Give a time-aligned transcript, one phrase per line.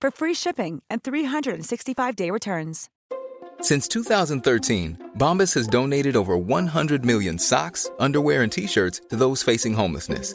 [0.00, 2.88] for free shipping and 365-day returns.
[3.60, 9.42] Since 2013, Bombas has donated over 100 million socks, underwear, and t shirts to those
[9.42, 10.34] facing homelessness.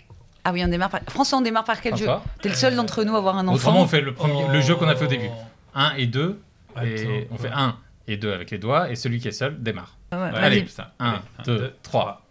[0.43, 1.01] Ah oui, on démarre par...
[1.09, 3.47] François, on démarre par quel jeu François T'es le seul d'entre nous à avoir un
[3.47, 3.55] enfant.
[3.55, 5.29] Autrement, on fait le, premier, le jeu qu'on a fait au début.
[5.29, 5.39] Oh.
[5.75, 6.41] 1 et 2.
[6.83, 7.53] Et Attends, on fait ouais.
[7.55, 7.75] 1
[8.07, 8.89] et 2 avec les doigts.
[8.89, 9.97] Et celui qui est seul démarre.
[10.11, 10.43] Ah ouais, Ouais, vas-y.
[10.43, 10.91] allez, ça.
[10.99, 12.21] 1, Allez, un, 2, deux, 3.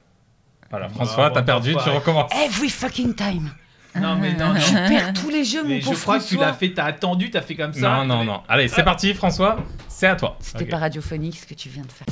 [0.70, 2.30] Voilà, François, Bah, t'as perdu, tu recommences.
[2.44, 3.50] Every fucking time.
[3.96, 4.88] Non, mais non, Tu non.
[4.88, 6.46] perds tous les jeux, mon Mais je pauvre crois que tu François.
[6.46, 7.90] l'as fait, t'as attendu, t'as fait comme ça.
[7.90, 8.42] Non, non, non.
[8.48, 9.56] Allez, c'est parti, François.
[9.88, 10.36] C'est à toi.
[10.40, 12.06] C'était pas radiophonique ce que tu viens de faire.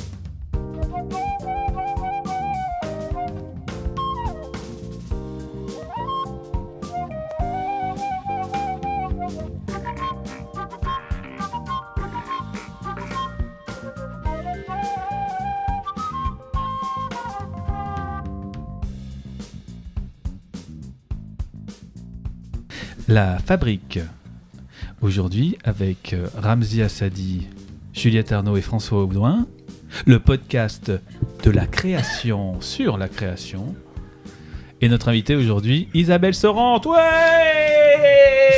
[23.09, 23.99] La fabrique.
[25.01, 27.47] Aujourd'hui, avec euh, Ramzi Assadi,
[27.91, 29.47] Juliette Arnaud et François Audouin,
[30.05, 30.91] le podcast
[31.43, 33.73] de la création sur la création.
[34.81, 36.85] Et notre invité aujourd'hui, Isabelle Sorante.
[36.85, 36.97] Il Ouais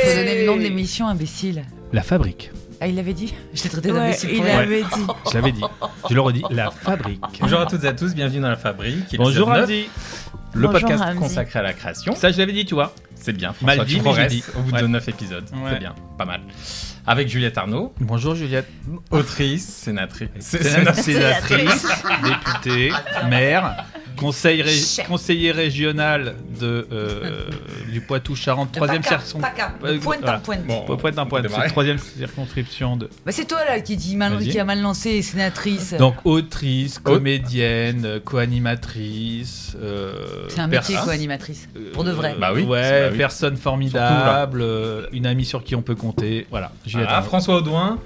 [0.04, 1.64] faut donner le nom de l'émission, imbécile.
[1.94, 2.50] La fabrique.
[2.82, 4.58] Ah, il l'avait dit Je t'ai traité Ouais, d'imbécile il pour rien.
[4.58, 5.06] avait dit.
[5.30, 5.62] Je l'avais dit.
[6.10, 6.42] Je le redis.
[6.50, 7.20] La fabrique.
[7.40, 9.16] Bonjour à toutes et à tous, bienvenue dans la fabrique.
[9.16, 9.86] Bonjour Ramzi.
[9.86, 11.18] 9, Le Bonjour, podcast Ramzi.
[11.18, 12.14] consacré à la création.
[12.14, 12.94] Ça, je l'avais dit, tu vois.
[13.22, 14.82] C'est bien, François, Mal dit, tu progresses au bout Ouais.
[14.82, 15.44] de 9 épisodes.
[15.52, 15.70] Ouais.
[15.72, 15.94] C'est bien,
[16.24, 16.40] pas mal.
[17.04, 18.68] Avec Juliette Arnaud, Bonjour Juliette.
[19.10, 20.28] autrice, sénatrice.
[20.38, 21.86] sé- Sénatrice, sénatrice.
[22.22, 22.92] députée,
[23.28, 23.84] maire,
[24.16, 24.78] conseil ré-
[25.08, 27.46] conseiller régional de, euh,
[27.90, 30.64] du Poitou-Charentes, troisième Paca, circon- Paca, Euh, pointe en pointe.
[30.64, 30.84] Bon,
[31.60, 33.10] c'est troisième circonscription de.
[33.26, 35.94] Bah, c'est toi là qui, dit mal, qui a mal lancé, sénatrice.
[35.94, 39.76] Donc autrice, comédienne, co-animatrice.
[39.82, 40.12] euh,
[40.48, 41.68] c'est un métier quoi, animatrice.
[41.76, 42.36] euh, Pour de vrai.
[42.38, 43.18] Bah oui, Ouais, bah oui.
[43.18, 46.11] personne formidable, euh, une amie sur qui on peut compter.
[46.50, 46.72] Voilà.
[46.86, 47.22] Voilà.
[47.22, 47.98] François Audouin,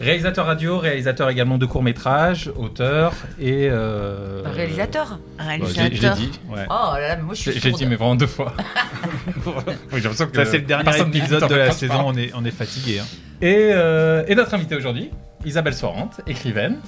[0.00, 3.68] réalisateur radio, réalisateur également de courts-métrages, auteur et.
[3.70, 5.44] euh, réalisateur Bah,
[5.74, 6.30] j'ai- dit.
[6.48, 6.66] Ouais.
[6.68, 8.52] Oh là là, mais moi je suis J'ai dit, mais vraiment deux fois.
[9.46, 9.52] oui,
[9.92, 12.50] j'ai l'impression que Ça, c'est le dernier épisode de la saison, on est, on est
[12.50, 12.98] fatigué.
[13.00, 13.04] hein.
[13.40, 15.10] Et, euh, et notre invité aujourd'hui,
[15.44, 16.78] Isabelle Sorante, écrivaine.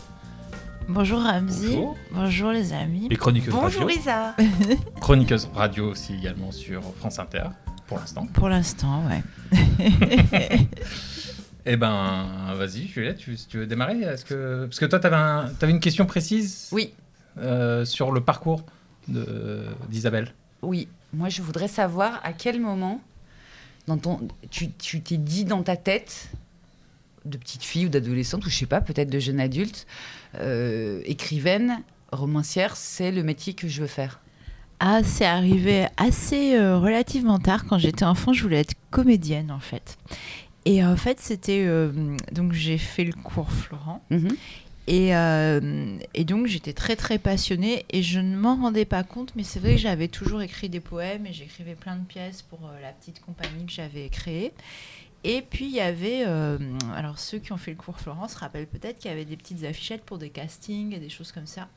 [0.91, 1.67] Bonjour Ramzi.
[1.67, 1.97] Bonjour.
[2.13, 2.51] Bonjour.
[2.53, 3.09] les amis.
[3.11, 3.99] Et chroniqueuse Bonjour radio.
[4.01, 4.35] Isa.
[5.01, 7.45] Chroniqueuse radio aussi également sur France Inter,
[7.89, 8.27] pour l'instant.
[8.27, 9.23] Pour l'instant, ouais.
[11.71, 14.01] Eh ben, vas-y, Juliette, tu, tu veux démarrer?
[14.01, 16.69] Est-ce que parce que toi, t'avais un, t'avais une question précise?
[16.73, 16.95] Oui,
[17.39, 18.65] euh, sur le parcours
[19.89, 20.33] d'Isabelle.
[20.63, 20.89] oui.
[21.15, 23.01] Moi je voudrais savoir à quel moment
[23.87, 26.29] dans ton, tu tu t'es dit dans ta tête
[27.25, 29.87] de petite fille ou d'adolescente ou je sais pas, peut-être de jeune adulte,
[30.35, 31.83] euh, écrivaine,
[32.13, 34.21] romancière, c'est le métier que je veux faire.
[34.81, 37.67] Ah, c'est arrivé assez euh, relativement tard.
[37.67, 39.99] Quand j'étais enfant, je voulais être comédienne en fait.
[40.65, 41.65] Et en fait, c'était.
[41.67, 44.03] euh, donc, j'ai fait le cours Florent.
[44.11, 44.37] Mhm.
[44.87, 47.85] Et, euh, et donc, j'étais très, très passionnée.
[47.91, 50.81] Et je ne m'en rendais pas compte, mais c'est vrai que j'avais toujours écrit des
[50.81, 54.53] poèmes et j'écrivais plein de pièces pour euh, la petite compagnie que j'avais créée.
[55.25, 56.25] Et puis, il y avait.
[56.27, 56.59] euh,
[56.95, 59.37] alors, ceux qui ont fait le cours Florent se rappellent peut-être qu'il y avait des
[59.37, 61.69] petites affichettes pour des castings et des choses comme ça.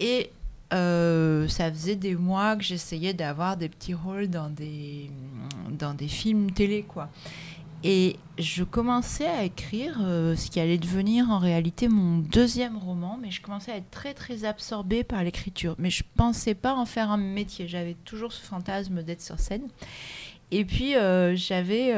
[0.00, 0.30] Et
[0.72, 5.10] euh, ça faisait des mois que j'essayais d'avoir des petits rôles dans des,
[5.70, 7.08] dans des films télé, quoi.
[7.84, 13.18] Et je commençais à écrire euh, ce qui allait devenir en réalité mon deuxième roman,
[13.20, 15.76] mais je commençais à être très très absorbée par l'écriture.
[15.78, 17.68] Mais je pensais pas en faire un métier.
[17.68, 19.68] J'avais toujours ce fantasme d'être sur scène.
[20.50, 21.92] Et puis euh, j'avais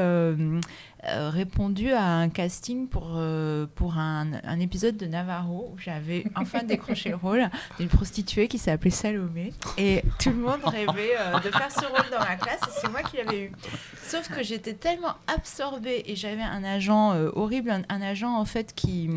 [1.05, 6.25] euh, répondu à un casting pour, euh, pour un, un épisode de Navarro où j'avais
[6.35, 7.49] enfin décroché le rôle
[7.79, 9.53] d'une prostituée qui s'appelait Salomé.
[9.77, 12.91] Et tout le monde rêvait euh, de faire ce rôle dans ma classe et c'est
[12.91, 13.53] moi qui l'avais eu.
[14.03, 18.75] Sauf que j'étais tellement absorbée et j'avais un agent horrible, un, un agent en fait
[18.75, 19.09] qui.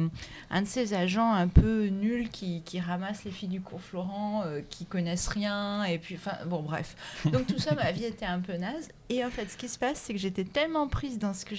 [0.52, 4.44] Un de ces agents un peu nuls qui, qui ramasse les filles du cours Florent,
[4.70, 6.16] qui connaissent rien et puis.
[6.16, 6.96] Enfin, bon, bref.
[7.26, 8.90] Donc tout ça, ma vie était un peu naze.
[9.10, 11.54] Et en fait, ce qui se passe, c'est que j'étais tellement prise dans ce que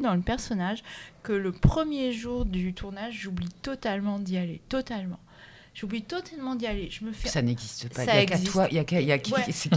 [0.00, 0.82] dans le personnage,
[1.22, 4.60] que le premier jour du tournage, j'oublie totalement d'y aller.
[4.68, 5.18] Totalement.
[5.78, 6.88] J'oublie totalement d'y aller.
[6.90, 7.28] Je me fais.
[7.28, 8.06] Ça n'existe pas.
[8.06, 9.52] Ça Il y a qu'à toi, il y a qu'à- qui, Ouais.
[9.52, 9.68] ça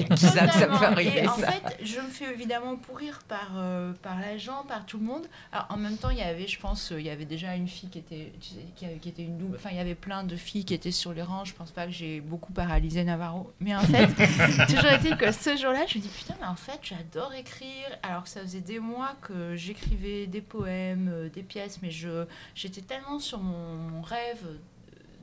[0.47, 1.23] que ça peut arriver.
[1.23, 1.51] Et en ça.
[1.51, 5.27] fait, je me fais évidemment pourrir par, euh, par l'agent, par tout le monde.
[5.51, 7.67] Alors, en même temps, il y avait, je pense, euh, il y avait déjà une
[7.67, 9.57] fille qui était, tu sais, qui, avait- qui était une double.
[9.57, 11.43] Enfin, il y avait plein de filles qui étaient sur les rangs.
[11.43, 13.51] Je pense pas que j'ai beaucoup paralysé Navarro.
[13.59, 14.07] Mais en fait,
[14.67, 17.89] toujours est-il que ce jour-là, je me dis putain, mais en fait, j'adore écrire.
[18.03, 22.23] Alors que ça faisait des mois que j'écrivais des poèmes, euh, des pièces, mais je,
[22.55, 24.43] j'étais tellement sur mon, mon rêve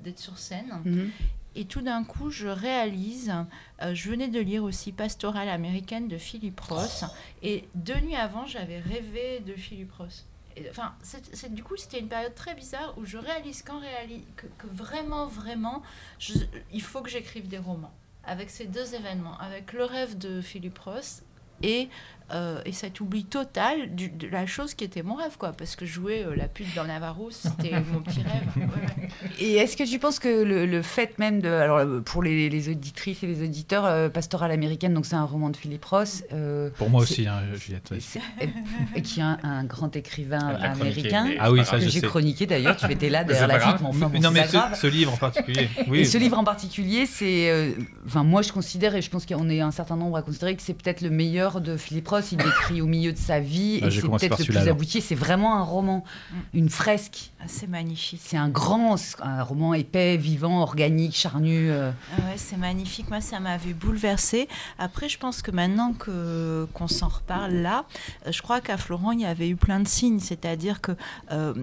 [0.06, 0.80] d'être sur scène.
[0.84, 1.10] Mhm.
[1.58, 3.32] Et tout d'un coup, je réalise,
[3.82, 7.04] euh, je venais de lire aussi Pastorale américaine de Philip Ross,
[7.42, 10.26] et deux nuits avant, j'avais rêvé de Philip Ross.
[10.56, 14.24] Et, enfin, c'est, du coup, c'était une période très bizarre où je réalise qu'en réali-
[14.36, 15.82] que, que vraiment, vraiment,
[16.18, 16.34] je-
[16.72, 17.92] il faut que j'écrive des romans.
[18.24, 21.22] Avec ces deux événements, avec le rêve de Philip Ross
[21.62, 21.88] et,
[22.32, 25.52] euh, et cet oubli total du- de la chose qui était mon rêve, quoi.
[25.52, 28.42] Parce que jouer euh, la pute dans Navarro, c'était mon petit rêve.
[28.56, 29.08] Ouais, ouais.
[29.38, 31.48] Et est-ce que tu penses que le, le fait même de.
[31.48, 35.24] Alors, euh, pour les, les auditrices et les auditeurs, euh, Pastoral américaine, donc c'est un
[35.24, 36.24] roman de Philippe Ross.
[36.32, 37.92] euh, Pour moi aussi, hein, Juliette.
[39.02, 41.30] qui est un, un grand écrivain américain.
[41.38, 43.86] Ah oui, ça, que je j'ai chroniqué d'ailleurs, tu étais là derrière la vitre, mais
[43.88, 45.68] enfin, bon, non, mais ce, livre en particulier.
[45.88, 46.00] Oui.
[46.00, 47.50] Et ce livre en particulier, c'est.
[47.50, 47.72] euh,
[48.06, 50.62] Enfin, moi, je considère, et je pense qu'on est un certain nombre à considérer que
[50.62, 52.15] c'est peut-être le meilleur de Philippe Ross.
[52.32, 55.00] Il l'écrit au milieu de sa vie, Ah, et c'est peut-être le plus abouti.
[55.00, 56.04] C'est vraiment un roman,
[56.54, 57.30] une fresque.
[57.40, 58.20] Ah, c'est magnifique.
[58.22, 61.70] C'est un grand, un roman épais, vivant, organique, charnu.
[61.70, 61.90] euh.
[62.16, 63.08] Ah ouais, c'est magnifique.
[63.08, 64.48] Moi, ça m'avait bouleversée.
[64.78, 67.84] Après, je pense que maintenant que qu'on s'en reparle là,
[68.26, 70.20] euh, je crois qu'à Florent, il y avait eu plein de signes.
[70.20, 70.92] C'est-à-dire que
[71.32, 71.54] euh,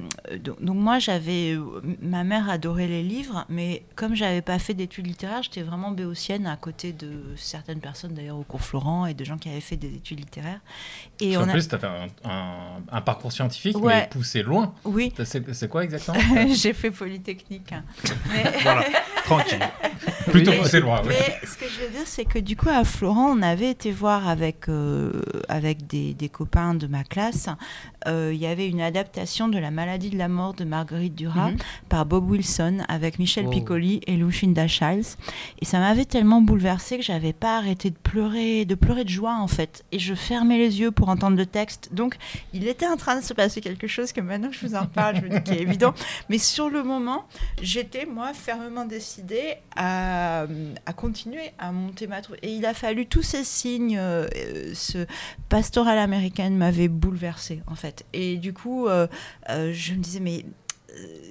[0.44, 1.58] donc, donc moi, j'avais
[2.02, 6.46] ma mère adorait les livres, mais comme j'avais pas fait d'études littéraires, j'étais vraiment béotienne
[6.48, 9.78] à côté de certaines personnes d'ailleurs au cours Florent et de gens qui avaient fait
[9.78, 10.43] des études littéraires.
[11.20, 13.94] Et a- plus, tu as fait un, un- un parcours scientifique, Ouais.
[14.02, 14.74] mais poussé loin.
[14.84, 16.20] oui, C'est quoi exactement
[16.54, 17.74] j'ai fait Polytechnique.
[18.32, 18.84] Mais- Voilà,
[19.24, 19.60] tranquille.
[20.32, 21.02] Plutôt poussé loin.
[21.06, 23.92] Mais ce que je veux dire, c'est que du coup, à Florent, on avait été
[23.92, 27.48] voir avec, euh, avec des, des copains de ma classe.
[28.08, 31.52] euh, Il y avait une adaptation de La maladie de la mort de Marguerite Duras
[31.52, 31.58] Mhm.
[31.90, 33.52] par Bob Wilson avec Michel Oh.
[33.52, 35.16] Piccoli et Lucinda Childs.
[35.62, 39.36] Et ça m'avait tellement bouleversée que j'avais pas arrêté de pleurer, de pleurer de joie
[39.38, 39.86] en fait.
[39.92, 41.90] Et je fermais les yeux pour entendre le texte.
[41.92, 42.18] Donc,
[42.54, 44.88] il était en train de se passer quelque chose que maintenant que je vous en
[44.88, 45.94] parle, je me dis qu'il est évident.
[46.30, 47.28] Mais sur le moment,
[47.62, 50.48] j'étais, moi, fermement décidée à,
[50.88, 52.38] à continuer à monter ma troupe.
[52.42, 53.98] Et il a fallu tous ces signes.
[53.98, 54.28] euh,
[54.74, 55.06] ce
[55.50, 58.04] pastoral américaine m'avait bouleversée, en fait.
[58.14, 59.06] Et du coup, euh,
[59.52, 60.46] euh, je me disais, mais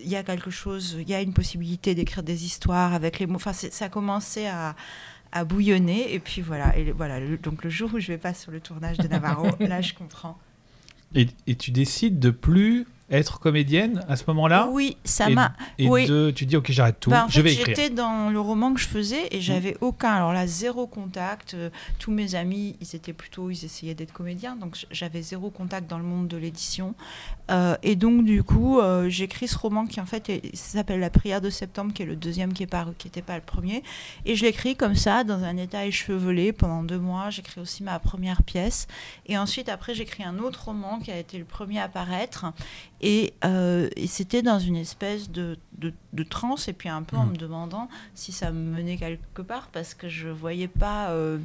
[0.05, 3.27] il y a quelque chose, il y a une possibilité d'écrire des histoires avec les
[3.27, 3.37] mots.
[3.37, 4.77] Enfin, ça a commencé à
[5.33, 6.15] à bouillonner.
[6.15, 8.61] Et puis voilà et voilà le- donc le jour où je vais pas sur le
[8.61, 10.39] tournage de Navarro là je comprends.
[11.15, 15.89] Et, et tu décides de plus être comédienne à ce moment-là oui ça m'a et
[15.89, 16.07] oui.
[16.07, 17.77] de, tu dis ok j'arrête tout, Bah, en je vais écrire.
[17.77, 20.11] J'étais dans le roman que je faisais et j'avais aucun.
[20.11, 21.55] Alors là, zéro contact.
[21.55, 25.89] Euh, tous mes amis, ils étaient plutôt, ils essayaient d'être comédiens, donc j'avais zéro contact
[25.89, 26.95] dans le monde de l'édition.
[27.51, 31.41] Euh, et donc du coup, euh, j'écris ce roman qui en fait s'appelle La prière
[31.41, 33.83] de septembre, qui est le deuxième qui est paru, qui n'était pas le premier.
[34.25, 37.31] Et je l'écris comme ça, dans un état échevelé pendant deux mois.
[37.31, 38.87] J'écris aussi ma première pièce.
[39.27, 42.47] Et ensuite, après, j'écris un autre roman qui a été le premier à paraître.
[43.03, 47.17] Et, euh, et c'était dans une espèce de, de, de transe, et puis un peu
[47.17, 51.11] en me demandant si ça me menait quelque part, parce que je voyais pas.
[51.11, 51.39] euh,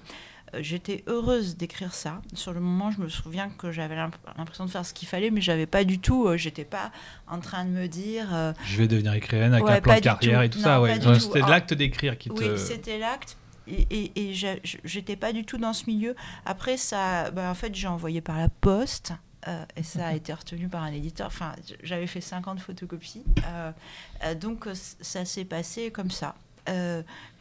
[0.60, 2.22] J'étais heureuse d'écrire ça.
[2.34, 5.30] Sur le moment, je me souviens que j'avais l'imp- l'impression de faire ce qu'il fallait,
[5.30, 6.26] mais j'avais pas du tout.
[6.28, 6.90] euh, J'étais pas
[7.28, 8.28] en train de me dire.
[8.66, 10.46] Je vais devenir écrivaine avec Ouais, un plan de carrière tout.
[10.46, 10.82] et tout Non, ça.
[10.82, 11.20] Ouais.
[11.20, 12.42] C'était l'acte d'écrire qui te.
[12.42, 13.36] Oui, c'était l'acte.
[13.68, 14.34] Et,
[14.86, 16.16] j'étais pas du tout dans ce milieu.
[16.46, 19.12] Après, ça, bah, en fait, j'ai envoyé par la poste.
[19.48, 21.28] Euh, et ça a été retenu par un éditeur.
[21.28, 23.24] Enfin, j'avais fait 50 photocopies.
[23.46, 23.72] euh,
[24.24, 26.36] euh, donc, ça s'est passé comme ça.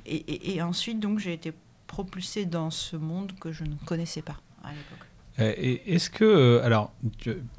[0.07, 1.53] Et, ensuite, donc, j'ai été
[1.87, 5.07] propulsée dans ce monde que je ne connaissais pas à l'époque.
[5.39, 6.93] Est-ce que, alors,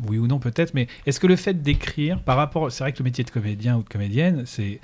[0.06, 3.00] oui ou non peut-être, mais est-ce que le fait d'écrire, par rapport, c'est vrai que
[3.00, 4.80] le métier de comédien ou de comédienne, c'est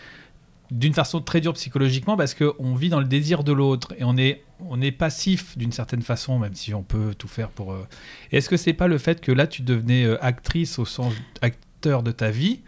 [0.72, 4.17] d'une façon très dure psychologiquement parce qu'on vit dans le désir de l'autre et on
[4.17, 7.74] est, on est passif d'une certaine façon, même si on peut tout faire pour.
[7.74, 7.88] euh,
[8.32, 12.03] Est-ce que c'est pas le fait que là tu devenais euh, actrice au sens acteur
[12.03, 12.62] de ta vie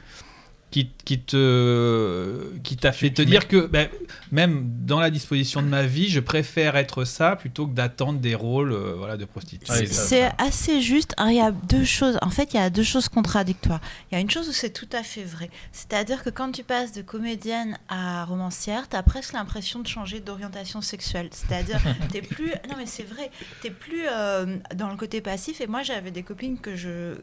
[0.75, 3.88] qui, qui te qui t'a fait te dire que ben,
[4.34, 8.36] même dans la disposition de ma vie, je préfère être ça plutôt que d'attendre des
[8.36, 9.88] rôles euh, voilà de prostituée.
[9.88, 11.13] C'est- assez juste.
[11.15, 12.17] Alors, il y a deux choses.
[12.22, 13.79] En fait, il y a deux choses contradictoires.
[14.12, 15.50] Il y a une chose où c'est tout à fait vrai.
[15.72, 20.20] C'est-à-dire que quand tu passes de comédienne à romancière, tu as presque l'impression de changer
[20.20, 21.29] d'orientation sexuelle.
[21.32, 21.79] C'est-à-dire,
[22.12, 22.50] t'es plus.
[22.70, 23.32] Non, mais c'est vrai.
[23.62, 25.62] T'es plus euh, dans le côté passif.
[25.62, 27.13] Et moi, j'avais des copines que je,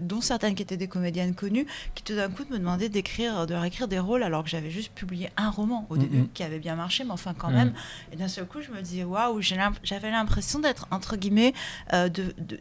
[0.00, 3.54] dont certaines qui étaient des comédiennes connues, qui tout d'un coup me demandaient d'écrire, de
[3.54, 6.74] réécrire des rôles alors que j'avais juste publié un roman au début qui avait bien
[6.76, 7.54] marché, mais enfin quand Mhm.
[7.56, 7.72] même.
[8.12, 11.54] Et d'un seul coup, je me disais, waouh, j'avais l'impression d'être, entre guillemets,
[11.92, 12.58] euh, de, de,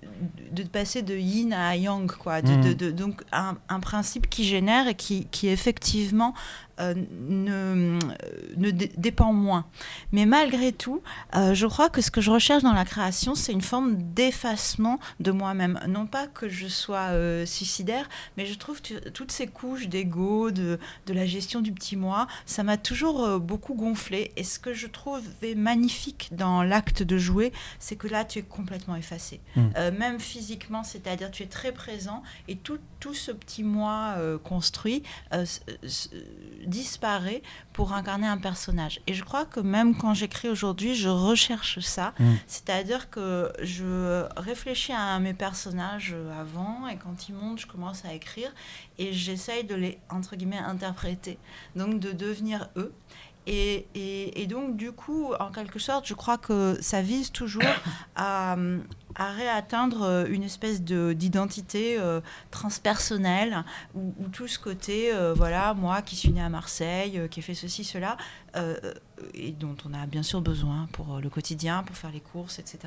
[0.52, 2.42] de passer de yin à yang, quoi.
[2.42, 6.34] De, de- donc, un, un principe qui génère et qui, qui effectivement
[6.80, 6.94] euh,
[7.30, 8.00] ne,
[8.58, 9.66] ne dé- dépend moins.
[10.12, 11.02] Mais malgré tout,
[11.36, 15.00] euh, je crois que ce que je recherche dans la création, c'est une forme d'effacement
[15.20, 15.80] de moi-même.
[15.88, 20.52] Non pas que je sois euh, suicidaire, mais je trouve que toutes ces couches d'ego,
[20.52, 24.32] de, de la gestion du petit moi, ça m'a toujours euh, beaucoup gonflé.
[24.36, 28.42] Et ce que je trouvais magnifique dans l'acte de jouer, c'est que là, tu es
[28.42, 29.40] complètement effacé.
[29.56, 29.62] Mm.
[29.78, 34.38] Euh, même physiquement, c'est-à-dire tu es très présent et tout, tout ce petit moi euh,
[34.38, 35.04] construit
[35.34, 35.46] euh,
[36.66, 37.42] disparaît
[37.74, 39.02] pour incarner un personnage.
[39.08, 42.14] Et je crois que même quand j'écris aujourd'hui, je recherche ça.
[42.20, 42.34] Mm.
[42.48, 48.14] C'est-à-dire que je réfléchis à mes personnages avant et quand ils montent, je commence à
[48.14, 48.54] écrire
[48.98, 51.38] et j'essaye de les, entre guillemets, interpréter.
[51.76, 52.94] Donc de devenir eux.
[53.48, 57.62] Et, et- et donc, du coup, en quelque sorte, je crois que ça vise toujours
[58.16, 58.56] à,
[59.16, 62.22] à réatteindre euh, une espèce de- d'identité euh,
[62.52, 67.28] transpersonnelle, où, où tout ce côté, euh, voilà, moi qui suis née à Marseille, euh,
[67.28, 68.18] qui ai fait ceci, cela,
[69.34, 72.80] et dont on a bien sûr besoin pour le quotidien, pour faire les courses, etc.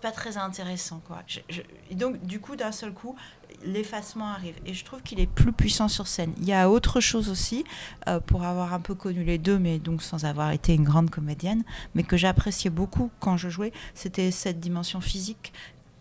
[0.00, 1.22] c'est pas très intéressant quoi.
[1.26, 3.16] Je- je- et donc du coup d'un seul coup
[3.64, 6.32] l'effacement arrive et je trouve qu'il est plus puissant sur scène.
[6.38, 7.64] Il y a autre chose aussi
[8.08, 11.10] euh, pour avoir un peu connu les deux mais donc sans avoir été une grande
[11.10, 11.64] comédienne
[11.94, 15.52] mais que j'appréciais beaucoup quand je jouais, c'était cette dimension physique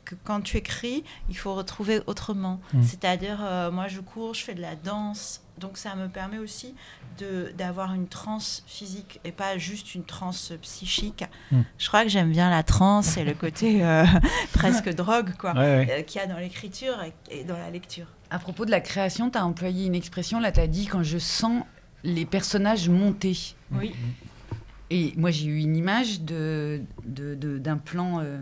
[0.05, 2.61] que quand tu écris, il faut retrouver autrement.
[2.73, 2.81] Mm.
[2.83, 6.75] C'est-à-dire, euh, moi, je cours, je fais de la danse, donc ça me permet aussi
[7.19, 11.23] de d'avoir une transe physique et pas juste une transe psychique.
[11.51, 11.61] Mm.
[11.77, 14.05] Je crois que j'aime bien la transe et le côté euh,
[14.53, 15.87] presque drogue, quoi, Ouais, ouais.
[15.91, 18.05] euh, qu'il y a dans l'écriture et, et dans la lecture.
[18.29, 21.01] À propos de la création, tu as employé une expression, là, tu as dit quand
[21.03, 21.63] je sens
[22.03, 23.37] les personnages monter.
[23.71, 23.95] Oui.
[24.89, 28.39] Et moi, j'ai eu une image de, de- de- d'un plan euh,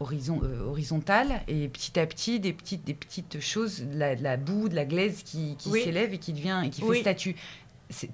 [0.00, 4.22] horizon, euh, horizontal et petit à petit, des petites, des petites choses, de la, de
[4.22, 5.82] la boue, de la glaise qui, qui Oui.
[5.82, 6.96] s'élève et qui devient et qui Oui.
[6.96, 7.36] fait statue.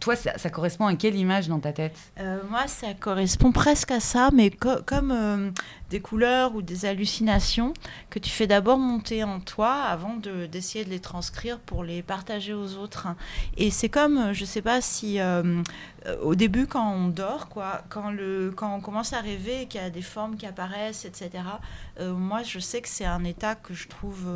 [0.01, 1.97] Toi, ça, ça correspond à quelle image dans ta tête?
[2.21, 5.51] Euh, moi, ça correspond presque à ça, mais co- comme euh,
[5.89, 7.73] des couleurs ou des hallucinations
[8.11, 12.03] que tu fais d'abord monter en toi avant de- d'essayer de les transcrire pour les
[12.03, 13.07] partager aux autres.
[13.57, 15.19] Et c'est comme, euh, je sais pas si
[16.23, 19.85] au début quand on dort, quoi, quand, le, quand on commence à rêver qu'il y
[19.85, 21.31] a des formes qui apparaissent, etc.
[22.01, 24.27] moi, je sais que c'est un état que je trouve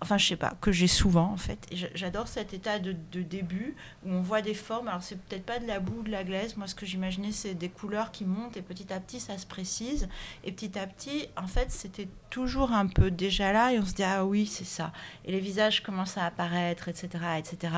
[0.00, 1.66] enfin je sais pas, que j'ai souvent en fait.
[1.94, 3.74] J'adore cet état de, de début
[4.04, 4.88] où on voit des formes.
[4.88, 6.56] Alors c'est peut-être pas de la boue, de la glaise.
[6.56, 9.46] Moi ce que j'imaginais c'est des couleurs qui montent et petit à petit ça se
[9.46, 10.08] précise.
[10.44, 13.94] Et petit à petit, en fait c'était toujours un peu déjà là et on se
[13.94, 14.92] dit ah oui c'est ça.
[15.24, 17.74] Et les visages commencent à apparaître, etc., etc.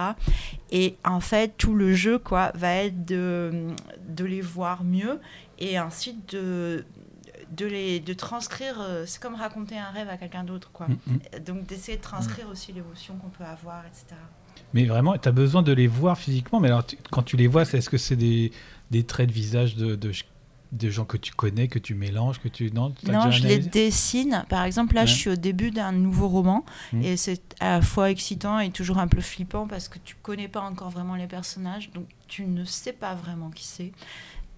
[0.70, 3.68] Et en fait tout le jeu quoi va être de,
[4.08, 5.20] de les voir mieux
[5.58, 6.84] et ensuite de
[7.56, 10.96] de les de transcrire euh, c'est comme raconter un rêve à quelqu'un d'autre quoi Mm,
[11.06, 11.44] mm.
[11.46, 14.16] Donc d'essayer de transcrire aussi l'émotion qu'on peut avoir etc
[14.74, 16.60] Mais vraiment, tu as besoin de les voir physiquement.
[16.60, 18.52] Mais alors, tu- quand tu les vois, c'est- est-ce que c'est des,
[18.90, 20.12] des traits de visage de, de,
[20.72, 22.70] de gens que tu connais, que tu mélanges, que tu.
[22.72, 26.64] Non, non je les dessine par exemple là je suis au début d'un nouveau roman
[26.92, 27.02] Mm.
[27.02, 30.48] et c'est à la fois excitant et toujours un peu flippant parce que tu connais
[30.48, 33.92] pas encore vraiment les personnages donc tu ne sais pas vraiment qui c'est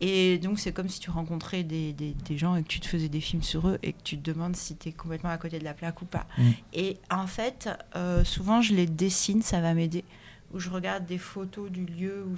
[0.01, 2.87] et donc c'est comme si tu rencontrais des, des, des gens et que tu te
[2.87, 5.39] faisais des films sur eux et que tu te demandes si tu es complètement à
[5.39, 6.27] côté de la plaque ou pas.
[6.39, 6.51] Mm.
[6.73, 10.05] Et en fait, euh, souvent je les dessine, ça va m'aider.
[10.53, 12.37] Ou je regarde des photos du lieu où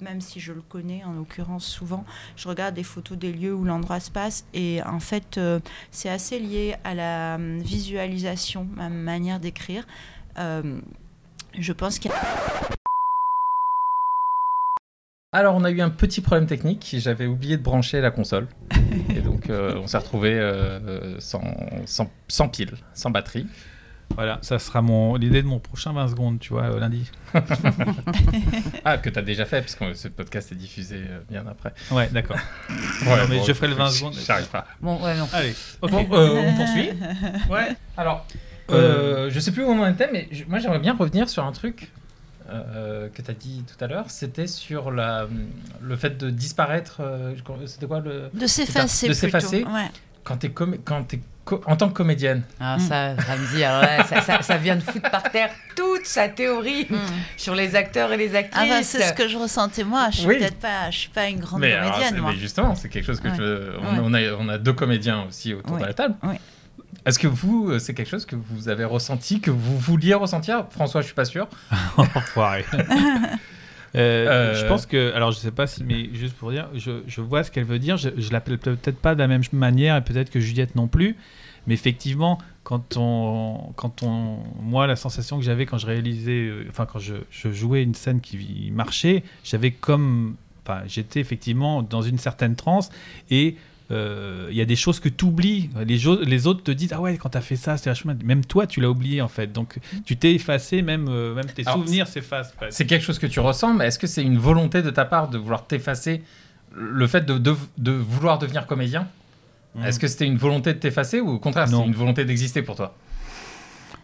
[0.00, 2.04] même si je le connais, en l'occurrence souvent,
[2.36, 5.60] je regarde des photos des lieux où l'endroit se passe et en fait euh,
[5.90, 9.86] c'est assez lié à la hum, visualisation, ma manière d'écrire.
[10.38, 10.80] Euh,
[11.58, 12.76] je pense qu'il y a...
[15.32, 16.94] Alors, on a eu un petit problème technique.
[16.98, 18.46] J'avais oublié de brancher la console.
[19.14, 21.42] Et donc, euh, on s'est retrouvé euh, sans,
[21.84, 23.46] sans, sans pile, sans batterie.
[24.14, 27.10] Voilà, ça sera mon l'idée de mon prochain 20 secondes, tu vois, euh, lundi.
[28.84, 31.74] Ah, que tu as déjà fait, parce que ce podcast est diffusé euh, bien après.
[31.90, 32.36] Ouais, d'accord.
[32.68, 34.14] Ouais, Non, mais bon, je ferai le 20 secondes.
[34.24, 34.64] J'arrive pas.
[34.80, 35.28] Bon, ouais, non.
[35.32, 35.90] Allez, ok.
[35.90, 36.90] Bon, euh, on poursuit.
[37.50, 37.74] Ouais.
[37.96, 38.24] Alors,
[38.70, 41.44] euh, je sais plus où on en était, mais je- moi j'aimerais bien revenir sur
[41.44, 41.90] un truc
[42.50, 44.06] euh, que tu as dit tout à l'heure.
[44.10, 45.26] C'était sur la,
[45.80, 46.98] le fait de disparaître.
[47.00, 47.34] euh,
[47.66, 48.30] C'était quoi le.
[48.34, 49.64] De s'effacer De s'effacer.
[49.64, 49.90] Ouais.
[50.24, 52.42] Quand tu es, quand t'es co- en tant que comédienne.
[52.58, 56.28] Ah, ça, Ramzi, alors là, ça, ça- ça vient de foutre par terre toute sa
[56.28, 56.88] théorie
[57.36, 58.60] sur les acteurs et les actrices.
[58.60, 60.08] Ah bah, c'est ce que je ressentais moi.
[60.10, 60.38] Je suis Oui.
[60.38, 62.32] peut-être pas, je suis pas une grande Mais, alors, comédienne moi.
[62.32, 63.34] mais justement, c'est quelque chose que Ouais.
[63.38, 63.76] je.
[63.78, 64.00] On, Ouais.
[64.02, 65.82] on a, on a deux comédiens aussi autour Ouais.
[65.82, 66.16] de la table.
[66.24, 66.40] Ouais.
[67.04, 70.66] Est-ce que vous, euh, c'est quelque chose que vous avez ressenti, que vous vouliez ressentir?
[70.70, 71.48] François, je suis pas sûr.
[71.96, 72.64] Enfoiré.
[72.74, 72.82] Euh,
[73.94, 77.20] Euh, Je pense que, alors je sais pas si, mais juste pour dire, je, je
[77.22, 77.96] vois ce qu'elle veut dire.
[77.96, 81.16] Je, je l'appelle peut-être pas de la même manière et peut-être que Juliette non plus.
[81.66, 86.66] Mais effectivement, quand on, quand on, moi, la sensation que j'avais quand je réalisais, euh,
[86.68, 92.02] enfin quand je, je jouais une scène qui marchait, j'avais comme, enfin, j'étais effectivement dans
[92.02, 92.90] une certaine transe
[93.30, 93.56] et
[93.92, 95.70] euh, il y a des choses que tu oublies.
[95.86, 98.14] Les, autres te disent Ah ouais, quand tu as fait ça, c'était vachement.
[98.24, 99.52] Même toi, tu l'as oublié en fait.
[99.52, 102.54] Donc tu t'es effacé, même, euh, même tes Alors, souvenirs s'effacent.
[102.70, 105.28] C'est quelque chose que tu ressens, mais est-ce que c'est une volonté de ta part
[105.28, 106.22] de vouloir t'effacer
[106.72, 109.06] Le fait de, de, de vouloir devenir comédien?
[109.84, 112.76] Est-ce que c'était une volonté de t'effacer ou au contraire, c'est une volonté d'exister pour
[112.76, 112.94] toi?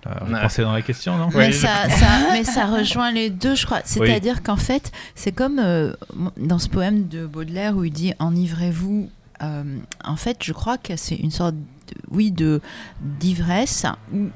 [0.06, 0.40] Euh, Ouais.
[0.40, 1.28] Pensez dans la question, non?
[1.34, 3.80] Mais, Oui, ça, ça- mais ça rejoint les deux, je crois.
[3.84, 5.92] C'est-à-dire qu'en fait, c'est comme euh,
[6.36, 9.08] dans ce poème de Baudelaire où il dit Enivrez-vous.
[9.42, 11.54] Euh, en fait, je crois que c'est une sorte,
[12.10, 12.60] oui, de
[13.00, 14.30] d'ivresse où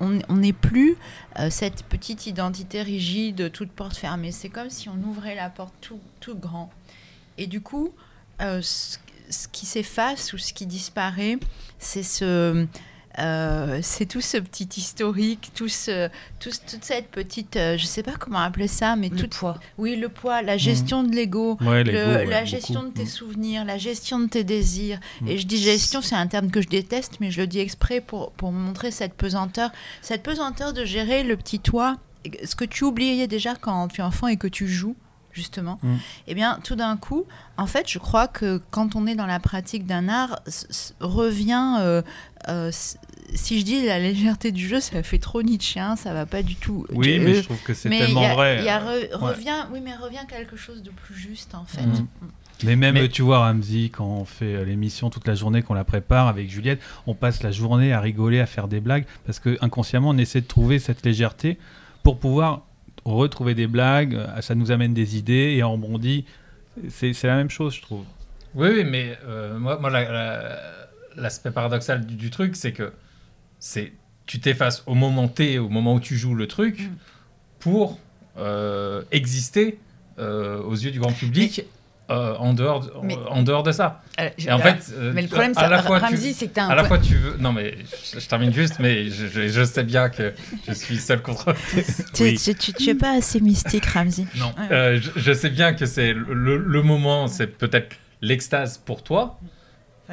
[0.00, 0.96] on n'est plus
[1.38, 4.32] euh, cette petite identité rigide, toute porte fermée.
[4.32, 6.70] C'est comme si on ouvrait la porte tout, tout grand.
[7.38, 7.92] Et du coup,
[8.40, 11.38] euh, ce qui s'efface ou ce qui disparaît,
[11.78, 12.66] c'est ce,
[13.18, 16.08] euh, c'est tout ce petit historique, tout ce,
[16.40, 19.58] tout toute cette petite, euh, je sais pas comment appeler ça, mais Le tout, poids.
[19.78, 22.46] oui, le poids, la gestion de l'ego, Ouais, ouais, la beaucoup.
[22.50, 23.06] gestion de tes Mm.
[23.06, 24.98] souvenirs, la gestion de tes désirs.
[25.20, 25.28] Mm.
[25.28, 28.00] Et je dis gestion, c'est un terme que je déteste, mais je le dis exprès
[28.00, 29.70] pour, pour montrer cette pesanteur,
[30.02, 31.96] cette pesanteur de gérer le petit toi,
[32.44, 34.96] ce que tu oubliais déjà quand tu es enfant et que tu joues
[35.34, 35.94] justement, Mm.
[36.28, 37.24] eh bien, tout d'un coup,
[37.58, 40.40] en fait, je crois que quand on est dans la pratique d'un art,
[41.00, 42.02] revient, euh,
[42.48, 42.70] euh,
[43.34, 46.54] si je dis la légèreté du jeu, ça fait trop Nietzschéen, ça va pas du
[46.56, 46.86] tout.
[46.92, 48.56] Oui, Euh, mais je trouve que c'est tellement il y a- vrai.
[48.60, 48.84] il y a re-
[49.20, 49.28] Ouais.
[49.30, 51.82] revient, oui, mais revient quelque chose de plus juste en fait.
[51.86, 52.06] Mm.
[52.62, 55.74] Mais même, Mais- tu vois, Ramzi, quand on fait euh, l'émission toute la journée, qu'on
[55.74, 59.40] la prépare avec Juliette, on passe la journée à rigoler, à faire des blagues, parce
[59.40, 61.58] que inconsciemment, on essaie de trouver cette légèreté
[62.04, 62.62] pour pouvoir
[63.04, 66.24] retrouver des blagues, euh, ça nous amène des idées et on rebondit.
[66.88, 68.04] C'est c'est la même chose, je trouve.
[68.54, 70.58] Oui, oui, mais euh, moi, moi la- la-
[71.16, 72.92] l'aspect paradoxal du, du truc, c'est que
[73.58, 73.92] c'est
[74.26, 76.94] tu t'effaces au moment T, au moment où tu joues le truc, Mm.
[77.60, 77.98] pour
[78.38, 79.78] euh, exister
[80.18, 81.64] euh, aux yeux du grand public
[82.10, 84.02] euh, en, dehors de, Mais- en dehors de ça.
[84.20, 86.48] Euh, Et en fait, euh, mais le problème, à c'est la fois tu- Ramzi, c'est
[86.48, 87.36] que t'as un à la fois tu veux.
[87.38, 87.78] Non, mais
[88.12, 90.34] je, je termine juste, mais je, je- je sais bien que
[90.68, 91.54] je suis seul contre.
[92.14, 92.38] Tu, Oui.
[92.38, 94.26] tu, tu- tu es pas assez mystique, Ramzi.
[94.36, 94.54] Non.
[94.58, 94.68] Ouais.
[94.72, 99.02] Euh, je, je sais bien que c'est le, le- le moment, c'est peut-être l'extase pour
[99.02, 99.38] toi.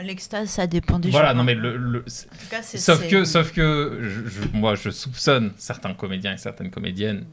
[0.02, 3.26] L'extase, ça dépend des Voilà, non mais le, le- En tout cas, c'est- sauf que,
[3.26, 7.26] sauf que je- je- moi je soupçonne certains comédiens et certaines comédiennes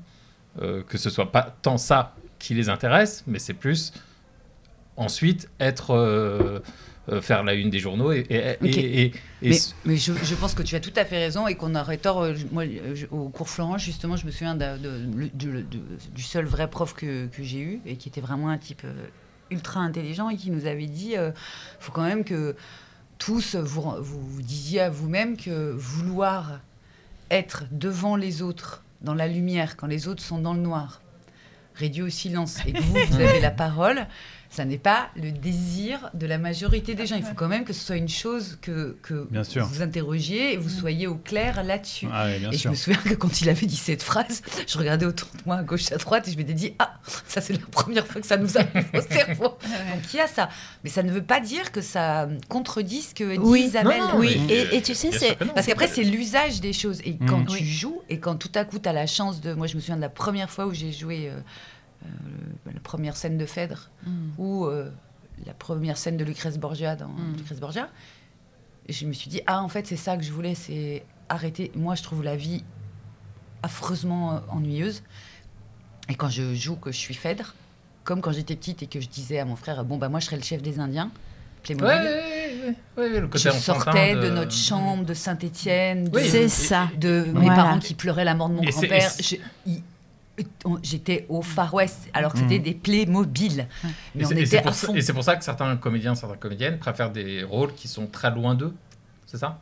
[0.60, 3.92] euh, que ce soit pas tant ça qui les intéresse, mais c'est plus
[4.98, 6.58] ensuite être euh,
[7.10, 8.76] euh, faire la une des journaux et, et, et- Ok.
[8.76, 11.54] et- et- Mais, mais je, je pense que tu as tout à fait raison et
[11.54, 12.20] qu'on aurait tort.
[12.22, 14.76] euh, Moi, euh, je- au cours Florence, justement, je me souviens de-
[15.32, 15.64] du- de-
[16.14, 18.92] du seul vrai prof que, que j'ai eu et qui était vraiment un type euh,
[19.50, 21.32] ultra intelligent et qui nous avait dit il
[21.80, 22.54] faut quand même que
[23.16, 26.60] tous vous, vous, vous disiez à vous-même que vouloir
[27.30, 31.00] être devant les autres, dans la lumière, quand les autres sont dans le noir,
[31.74, 34.06] réduit au silence et que vous, vous avez la parole,
[34.50, 37.16] ça n'est pas le désir de la majorité des gens.
[37.16, 39.66] Il faut quand même que ce soit une chose que, que Bien sûr.
[39.66, 42.06] vous interrogiez et vous soyez au clair là-dessus.
[42.12, 42.56] Ah et sûr.
[42.56, 45.56] je me souviens que quand il avait dit cette phrase, je regardais autour de moi,
[45.56, 46.94] à gauche, à droite, et je m'étais dit Ah,
[47.26, 49.48] ça c'est la première fois que ça nous arrive au cerveau.
[49.92, 50.48] Donc il y a ça.
[50.82, 53.98] Mais ça ne veut pas dire que ça contredit ce que dit Oui, Isabelle.
[54.00, 55.36] non, non, Oui, et, et tu sais, c'est.
[55.54, 57.00] Parce qu'après, c'est l'usage des choses.
[57.04, 57.46] Et quand Mm.
[57.46, 57.64] tu Oui.
[57.70, 59.52] joues, et quand tout à coup, tu as la chance de.
[59.52, 61.38] Moi, je me souviens de la première fois où j'ai joué euh,
[62.04, 62.08] euh,
[62.72, 64.10] la première scène de Phèdre, Mm.
[64.38, 64.90] ou euh,
[65.46, 67.36] la première scène de Lucrèce Borgia dans Mm.
[67.38, 67.88] Lucrèce Borgia.
[68.88, 71.70] Je me suis dit, ah, en fait, c'est ça que je voulais, c'est arrêter.
[71.74, 72.64] Moi, je trouve la vie
[73.62, 75.02] affreusement euh, ennuyeuse.
[76.08, 77.54] Et quand je joue que je suis Phèdre,
[78.04, 80.26] comme quand j'étais petite et que je disais à mon frère, bon, bah, moi, je
[80.26, 81.10] serais le chef des Indiens.
[81.62, 81.88] Playmobil.
[81.88, 82.74] Ouais, ouais, ouais,
[83.08, 84.30] ouais, ouais, le côté Je sortais de...
[84.30, 86.88] notre chambre de Saint-Étienne, Oui, C'est ça.
[86.96, 87.54] de mes Voilà.
[87.56, 89.10] parents qui pleuraient la mort de mon grand-père.
[90.82, 92.70] J'étais au Far West, alors que c'était des.
[92.70, 93.06] Et
[94.14, 94.94] Mais on c'est- et c'est était à pour ça- fond.
[94.94, 98.30] Et c'est pour ça que certains comédiens, certaines comédiennes préfèrent des rôles qui sont très
[98.30, 98.74] loin d'eux.
[99.26, 99.58] C'est ça?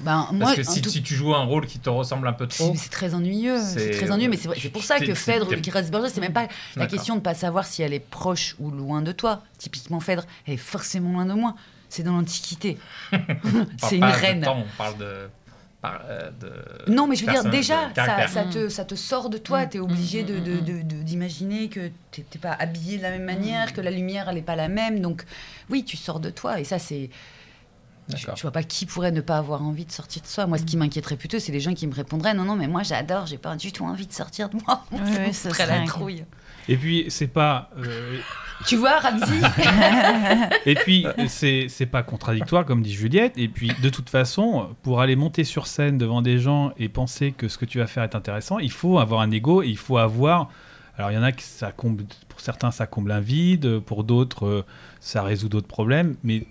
[0.00, 2.32] Ben, Parce moi, que si, tout- si tu joues un rôle qui te ressemble un
[2.32, 2.74] peu trop.
[2.76, 3.60] C'est très ennuyeux.
[3.60, 6.32] C'est très ennuyeux, mais c'est vrai- c'est pour ça que Phèdre reste Borgia, c'est même
[6.32, 9.42] pas la question de pas savoir si elle est proche ou loin de toi.
[9.58, 11.54] Typiquement, Phèdre, elle est forcément loin de moi.
[11.88, 12.78] C'est dans l'Antiquité.
[13.78, 14.40] c'est une reine.
[14.40, 15.28] temps, on parle de.
[15.82, 17.94] Par- euh, de Non, mais je veux dire, déjà, de
[18.28, 19.66] ça, te, ça te sort de toi.
[19.66, 23.10] Tu es obligé de- de- de- de- d'imaginer que tu n'es pas habillé de la
[23.10, 25.00] même manière, que la lumière, elle n'est pas la même.
[25.00, 25.24] Donc,
[25.68, 26.58] oui, tu sors de toi.
[26.60, 27.10] Et ça, c'est.
[28.08, 28.36] Je, D'accord.
[28.36, 30.46] je vois pas qui pourrait ne pas avoir envie de sortir de soi.
[30.46, 32.82] Moi, ce qui m'inquiéterait plutôt, c'est les gens qui me répondraient Non, non, mais moi,
[32.82, 34.84] j'adore, j'ai pas du tout envie de sortir de moi.
[35.32, 36.24] Ça serait la trouille.
[36.68, 37.70] Et puis, c'est pas.
[37.78, 38.18] euh,
[38.66, 39.40] Tu vois, Ramsey
[40.66, 43.36] et puis, c'est c'est pas contradictoire, comme dit Juliette.
[43.36, 47.32] Et puis, de toute façon, pour aller monter sur scène devant des gens et penser
[47.32, 49.78] que ce que tu vas faire est intéressant, il faut avoir un ego et il
[49.78, 50.48] faut avoir.
[50.98, 52.04] Alors, il y en a qui ça comble.
[52.28, 53.78] Pour certains, ça comble un vide.
[53.80, 54.64] Pour d'autres, euh,
[55.00, 56.16] ça résout d'autres problèmes.
[56.22, 56.46] Mais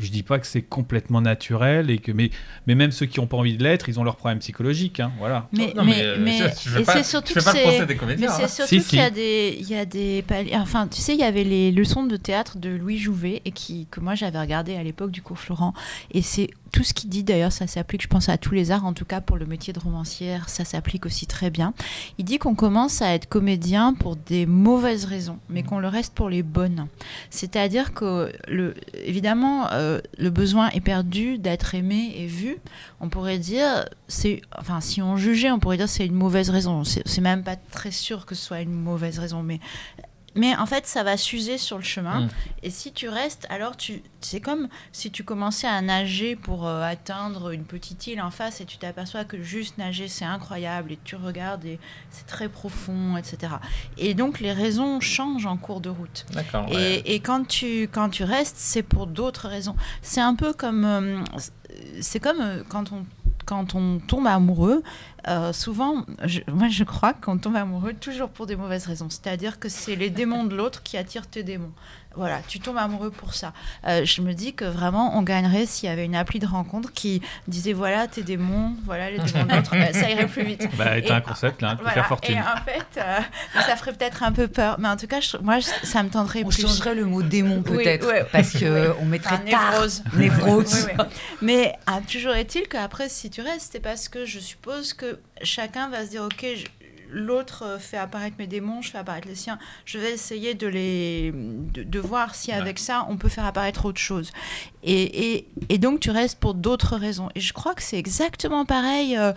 [0.00, 2.10] je dis pas que c'est complètement naturel et que.
[2.12, 2.30] Mais,
[2.66, 5.00] mais même ceux qui n'ont pas envie de l'être, ils ont leurs problèmes psychologiques.
[5.00, 5.48] hein, voilà.
[5.52, 6.38] Mais, Non, mais, mais, euh, mais-
[6.84, 8.36] c'est surtout que c'est- procès des comédiens, Mais hein.
[8.48, 8.96] c'est surtout Si, qu'il si.
[8.96, 10.24] y a des, il y a des.
[10.54, 13.86] Enfin, tu sais, il y avait les leçons de théâtre de Louis Jouvet et qui
[13.90, 15.74] que moi j'avais regardé à l'époque du cours Florent.
[16.12, 17.24] Et c'est tout ce qu'il dit.
[17.24, 18.84] D'ailleurs, ça s'applique, je pense, à tous les arts.
[18.84, 21.72] En tout cas, pour le métier de romancière, ça s'applique aussi très bien.
[22.18, 26.12] Il dit qu'on commence à être comédien pour des mauvaises raisons, mais qu'on le reste
[26.12, 26.86] pour les bonnes.
[27.30, 32.58] C'est-à-dire que, le, évidemment, euh, le besoin est perdu d'être aimé et vu.
[33.00, 36.84] On pourrait dire, c'est, enfin, si on jugeait, on pourrait dire c'est une mauvaise raison.
[36.84, 39.60] C'est c'est même pas très sûr que ce soit une mauvaise raison, mais
[40.36, 42.20] mais en fait, ça va s'user sur le chemin.
[42.20, 42.28] Mm.
[42.62, 46.82] Et si tu restes, alors tu, c'est comme si tu commençais à nager pour euh,
[46.82, 50.98] atteindre une petite île en face et tu t'aperçois que juste nager, c'est incroyable et
[51.04, 51.78] tu regardes et
[52.10, 53.54] c'est très profond, etc.
[53.96, 56.26] Et donc les raisons changent en cours de route.
[56.32, 56.70] D'accord.
[56.70, 57.02] ouais.
[57.04, 59.76] Et, et quand tu quand tu restes, c'est pour d'autres raisons.
[60.02, 61.22] C'est un peu comme euh,
[62.00, 63.06] c'est comme euh, quand on
[63.46, 64.82] quand on tombe amoureux.
[65.28, 66.04] Euh, souvent,
[66.48, 69.10] moi je crois qu'on tombe amoureux toujours pour des mauvaises raisons.
[69.10, 71.72] C'est-à-dire que c'est les démons de l'autre qui attirent tes démons.
[72.16, 73.52] Voilà, tu tombes amoureux pour ça.
[73.86, 76.92] Euh, je me dis que vraiment on gagnerait s'il y avait une appli de rencontre
[76.92, 79.74] qui disait voilà tes démons, voilà les démons de l'autre.
[79.74, 80.66] Euh, ça irait plus vite.
[80.76, 82.36] Bah, Et- un concept là, peux Voilà, faire fortune.
[82.36, 84.76] Et en fait, euh, ça ferait peut-être un peu peur.
[84.78, 86.62] Mais en tout cas, je- moi, je- ça me tenterait On plus.
[86.62, 88.26] changerait le mot démon Oui, peut-être, ouais.
[88.32, 89.70] parce que on mettrait Enfin, tard.
[89.72, 90.02] névrose.
[90.16, 90.86] Névrose.
[90.88, 91.04] Oui, oui.
[91.42, 95.88] Mais ah, toujours est-il qu'après, si tu restes, c'est parce que je suppose que chacun
[95.90, 96.64] va se dire, ok, je-
[97.10, 99.58] l'autre euh, fait apparaître mes démons, je fais apparaître les siens.
[99.84, 103.84] Je vais essayer de les, de, de voir si avec ça on peut faire apparaître
[103.84, 104.30] autre chose.
[104.82, 107.28] Et, et, et donc tu restes pour d'autres raisons.
[107.34, 109.16] Et je crois que c'est exactement pareil.
[109.16, 109.32] euh,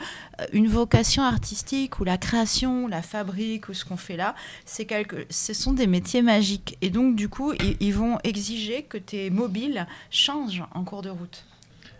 [0.53, 4.85] une vocation artistique ou la création, ou la fabrique ou ce qu'on fait là, c'est
[4.85, 6.77] quelque, ce sont des métiers magiques.
[6.81, 11.09] Et donc du coup, ils, ils vont exiger que tes mobiles changent en cours de
[11.09, 11.45] route.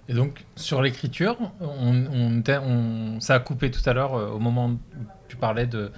[0.10, 4.30] Et donc, sur l'écriture, on, on, t'a- on- ça a coupé tout à l'heure euh,
[4.32, 4.80] au moment où
[5.30, 5.92] tu parlais de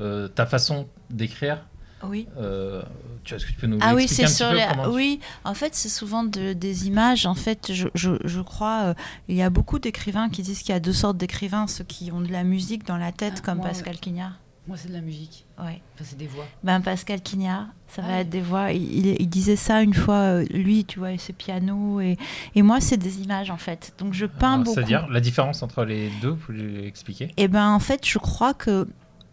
[0.00, 1.64] euh, ta façon d'écrire.
[2.02, 2.28] Oui.
[2.36, 2.82] Euh,
[3.22, 4.66] tu, est-ce que tu peux nous Ah oui, c'est un sur peu les...
[4.66, 7.24] tu- Oui, en fait, c'est souvent de- des images.
[7.24, 8.94] En fait, je, je, je crois, euh,
[9.28, 12.12] il y a beaucoup d'écrivains qui disent qu'il y a deux sortes d'écrivains, ceux qui
[12.12, 14.32] ont de la musique dans la tête, Ah, comme moi, Pascal Quignard.
[14.66, 15.44] Moi, c'est de la musique.
[15.58, 15.82] Ouais.
[15.94, 16.46] Enfin, c'est des voix.
[16.62, 18.20] Ben, Pascal Quignard, ça Ah va oui.
[18.20, 18.72] être des voix.
[18.72, 22.00] Il, il- il disait ça une fois, euh, lui, tu vois, et ses pianos.
[22.00, 22.16] Et,
[22.54, 23.92] et moi, c'est des images, en fait.
[23.98, 24.74] Donc, je peins Alors, beaucoup.
[24.74, 28.54] C'est-à-dire la différence entre les deux, vous pouvez expliquer Eh ben, en fait, je crois
[28.54, 28.88] que,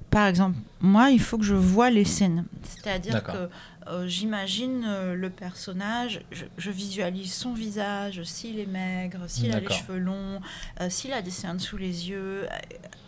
[0.10, 2.44] par exemple, moi, il faut que je vois les scènes.
[2.64, 3.50] C'est-à-dire que
[3.92, 9.60] euh, j'imagine euh, le personnage, je, je visualise son visage, s'il est maigre, s'il a
[9.60, 10.40] les cheveux longs,
[10.80, 12.48] euh, s'il a des cernes sous les yeux.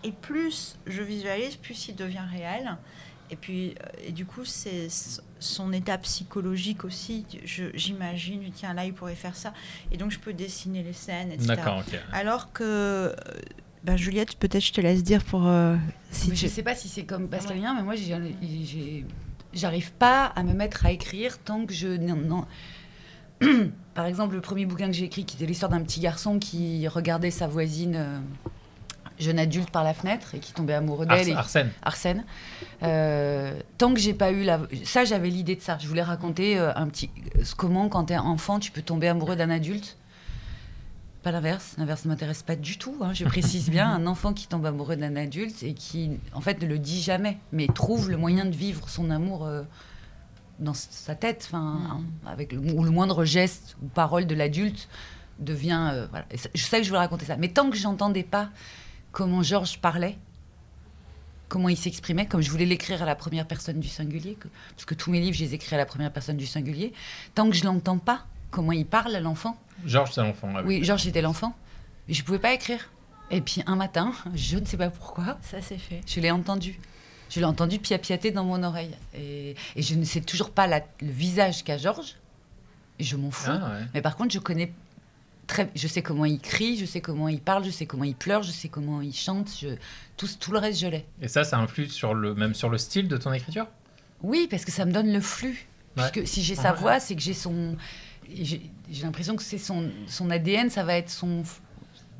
[0.03, 2.77] Et plus je visualise, plus il devient réel.
[3.31, 4.87] Et puis, euh, et du coup, c'est
[5.39, 7.25] son état psychologique aussi.
[7.73, 9.53] J'imagine, tiens, là, il pourrait faire ça.
[9.91, 11.47] Et donc, je peux dessiner les scènes, etc.
[11.55, 11.97] D'accord, ok.
[12.11, 13.15] Alors que, euh,
[13.83, 15.47] ben, Juliette, peut-être je te laisse dire pour.
[15.47, 15.77] euh,
[16.11, 19.05] si Mais tu- Je sais pas si c'est comme Pascal Lien, mais moi, j'ai-
[19.53, 21.87] j'arrive pas à me mettre à écrire tant que je.
[21.87, 22.45] Non, non.
[23.93, 26.87] Par exemple, le premier bouquin que j'ai écrit, qui était l'histoire d'un petit garçon qui
[26.87, 28.19] regardait sa voisine, euh,
[29.19, 31.31] jeune adulte, par la fenêtre et qui tombait amoureux d'elle.
[31.33, 31.71] Ars- Arsène.
[31.83, 32.25] Arsène.
[32.83, 34.61] Euh, tant que j'ai pas eu la.
[34.83, 35.77] Ça, j'avais l'idée de ça.
[35.79, 37.09] Je voulais raconter euh, un petit.
[37.57, 39.97] Comment, quand t'es enfant, tu peux tomber amoureux d'un adulte.
[41.23, 41.75] Pas l'inverse.
[41.77, 42.97] L'inverse ne m'intéresse pas du tout.
[43.01, 43.89] hein, je précise bien.
[43.89, 47.37] Un enfant qui tombe amoureux d'un adulte et qui, en fait, ne le dit jamais,
[47.53, 49.63] mais trouve le moyen de vivre son amour euh,
[50.59, 54.89] dans sa tête, enfin, avec le, ou le moindre geste ou parole de l'adulte
[55.39, 55.91] devient.
[55.93, 56.25] euh, voilà.
[56.29, 58.49] Et ça- je sais que je veux raconter ça, mais tant que j'entendais pas
[59.13, 60.17] comment Georges parlait,
[61.47, 64.85] comment il s'exprimait, comme je voulais l'écrire à la première personne du singulier, que- parce
[64.85, 66.91] que tous mes livres, je les écris à la première personne du singulier,
[67.33, 70.49] tant que je l'entends pas, comment il parle à l'enfant, Georges, c'est l'enfant.
[70.65, 71.55] oui, Georges était l'enfant,
[72.07, 72.89] je pouvais pas écrire.
[73.31, 76.01] Et puis un matin, je ne sais pas pourquoi, Ça c'est fait.
[76.07, 76.79] je l'ai entendu.
[77.29, 78.91] Je l'ai entendu piapiater dans mon oreille.
[79.15, 82.15] Et, et je ne sais toujours pas la- le visage qu'a Georges.
[82.99, 83.49] Et je m'en fous.
[83.51, 83.85] Ah, ouais.
[83.95, 84.71] Mais par contre, je connais
[85.47, 88.13] très, je sais comment il crie, je sais comment il parle, je sais comment il
[88.15, 89.49] pleure, je sais comment il chante.
[89.59, 89.69] Je,
[90.15, 91.05] tout, tout le reste, je l'ai.
[91.23, 93.65] Et ça, ça influe sur le, même sur le style de ton écriture?
[94.21, 95.67] Oui, parce que ça me donne le flux.
[95.97, 96.03] Ouais.
[96.11, 97.75] Puisque si j'ai sa voix, c'est que j'ai son.
[98.31, 101.43] J'ai l'impression que c'est son, son ADN, ça va être son.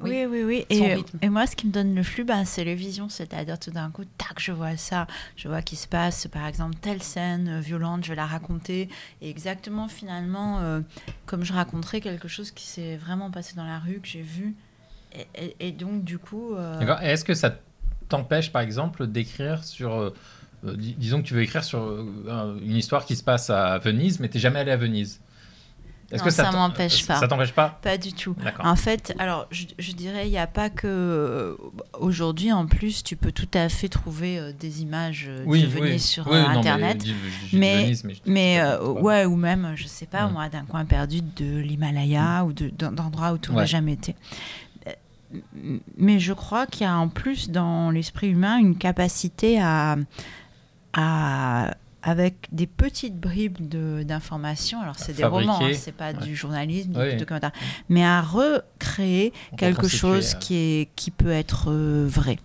[0.02, 0.66] Oui, oui, oui.
[0.70, 1.18] Et, rythme.
[1.22, 3.08] et moi, ce qui me donne le flux, bah, c'est les visions.
[3.10, 5.08] C'est-à-dire, tout d'un coup, tac, je vois ça.
[5.38, 8.90] Je vois qu'il se passe, par exemple, telle scène euh, violente, je vais la raconter.
[9.22, 10.82] Et exactement, finalement, euh,
[11.26, 14.56] comme je raconterais quelque chose qui s'est vraiment passé dans la rue, que j'ai vu.
[15.16, 16.54] Et, et- et donc, du coup.
[16.56, 17.00] euh, D'accord.
[17.02, 17.56] Est-ce que ça
[18.10, 19.94] t'empêche, par exemple, d'écrire sur.
[19.94, 20.14] euh,
[20.66, 23.50] euh, dis- disons que tu veux écrire sur euh, un- une histoire qui se passe
[23.50, 25.22] à Venise, mais t'es jamais allé à Venise?
[26.18, 27.16] Non, ça t'en- m'empêche pas.
[27.16, 28.36] Ça t'empêche pas Pas du tout.
[28.64, 30.88] En fait, alors je, je dirais, il n'y a pas que.
[30.88, 31.56] euh,
[32.00, 36.06] Aujourd'hui, en plus, tu peux tout à fait trouver euh, des images euh, de Venise
[36.06, 37.04] sur Oui, euh, non, mais Internet.
[37.54, 40.32] mais, Venise, mais euh, ouais, ou même, je sais pas, Mm.
[40.34, 44.16] moi, d'un coin perdu de l'Himalaya ou de- d'en- d'endroits où tu n'aurais jamais été.
[45.98, 49.96] Mais je crois qu'il y a en plus dans l'esprit humain une capacité à,
[50.94, 53.58] à avec des petites bribes
[54.06, 54.82] d'informations.
[54.82, 56.26] Alors c'est des romans, hein, c'est pas ouais.
[56.26, 57.12] du journalisme, Oui.
[57.12, 57.52] du documentaire,
[57.90, 60.38] mais à recréer quelque chose euh.
[60.40, 62.38] qui est qui peut être euh, vrai.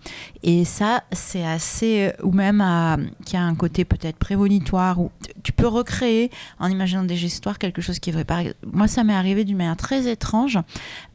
[0.43, 5.51] Et ça, c'est assez ou même à, qui a un côté peut-être prémonitoire t- tu
[5.51, 8.23] peux recréer en imaginant des histoires quelque chose qui est vrai.
[8.23, 8.41] Par
[8.71, 10.57] moi, ça m'est arrivé d'une manière très étrange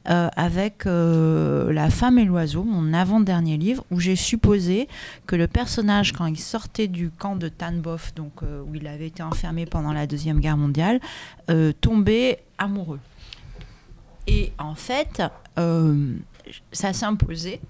[0.08, 4.88] euh, avec euh, La femme et l'oiseau, mon avant-dernier livre, où j'ai supposé
[5.26, 9.06] que le personnage, quand il sortait du camp de Tanbof, donc euh, où il avait
[9.06, 11.00] été enfermé pendant la Deuxième Guerre mondiale,
[11.80, 13.00] tombait amoureux.
[14.26, 15.22] Et en fait,
[16.72, 17.60] ça s'imposait.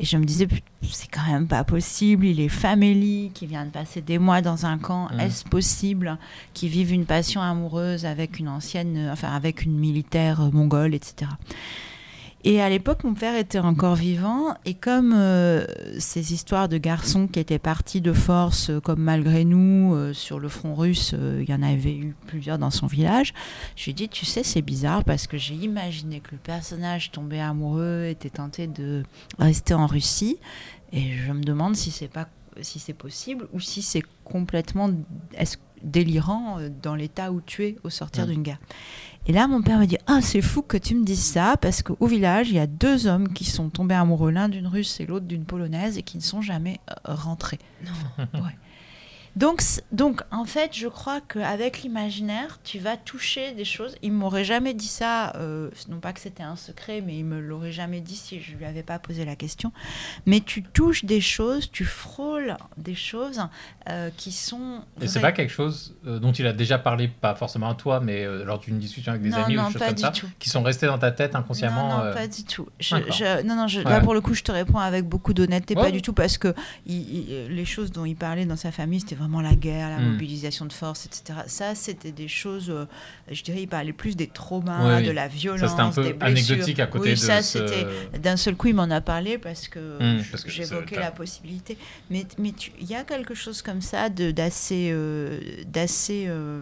[0.00, 0.46] Et je me disais,
[0.82, 2.26] c'est quand même pas possible.
[2.26, 5.08] Il est famélique, il vient de passer des mois dans un camp.
[5.12, 5.20] Mhm.
[5.20, 6.18] Est-ce possible
[6.54, 10.94] qu'il vive une passion amoureuse avec une ancienne, euh, enfin avec une militaire euh, mongole,
[10.94, 11.30] etc.
[12.44, 15.66] Et à l'époque, mon père était encore vivant, et comme euh,
[15.98, 20.38] ces histoires de garçons qui étaient partis de force, euh, comme malgré nous, euh, sur
[20.38, 23.34] le front russe, il y en avait eu plusieurs dans son village,
[23.74, 27.10] je lui ai dit, tu sais, c'est bizarre, parce que j'ai imaginé que le personnage
[27.10, 29.02] tombé amoureux était tenté de
[29.40, 30.38] rester en Russie,
[30.92, 32.28] et je me demande si c'est pas
[32.60, 34.90] si c'est possible ou si c'est complètement
[35.80, 38.58] délirant dans l'état où tu es au sortir d'une guerre.
[39.26, 41.82] Et là, mon père me dit Ah, c'est fou que tu me dises ça, parce
[41.82, 45.06] qu'au village, il y a deux hommes qui sont tombés amoureux, l'un d'une russe et
[45.06, 47.58] l'autre d'une polonaise, et qui ne sont jamais euh, rentrés.
[48.34, 48.56] Ouais.
[49.38, 53.94] Donc, donc, en fait, je crois qu'avec l'imaginaire, tu vas toucher des choses.
[54.02, 57.38] Il m'aurait jamais dit ça, euh, non pas que c'était un secret, mais il me
[57.38, 59.70] l'aurait jamais dit si je lui avais pas posé la question.
[60.26, 63.40] Mais tu touches des choses, tu frôles des choses
[63.88, 64.80] euh, qui sont.
[65.00, 65.28] Et c'est vraies.
[65.28, 68.58] pas quelque chose euh, dont il a déjà parlé, pas forcément à toi, mais lors
[68.58, 70.26] d'une discussion avec des Non, amis ou des choses comme ça, tout.
[70.40, 71.98] qui sont restés dans ta tête inconsciemment.
[71.98, 72.66] Non, non, pas du tout.
[72.80, 73.12] Je, d'accord.
[73.12, 73.84] je- non, non, je- Ouais.
[73.90, 75.82] là pour le coup, je te réponds avec beaucoup d'honnêteté, Ouais.
[75.84, 76.52] pas du tout, parce que
[76.86, 79.98] il- il- les choses dont il parlait dans sa famille, c'était vraiment la guerre, la
[79.98, 80.12] Mm.
[80.12, 81.40] mobilisation de force, etc.
[81.46, 82.86] Ça, c'était des choses, euh,
[83.30, 85.06] je dirais, il parlait plus des traumas, oui.
[85.06, 86.52] de la violence, c'était un peu des blessures.
[86.54, 87.86] anecdotique à côté oui, de ça, ce- c'était
[88.18, 91.76] d'un seul coup, il m'en a parlé parce que Mm, que j'évoquais la possibilité.
[92.10, 92.26] Mais
[92.80, 96.60] il y a quelque chose comme ça d'assez euh, d'assez euh,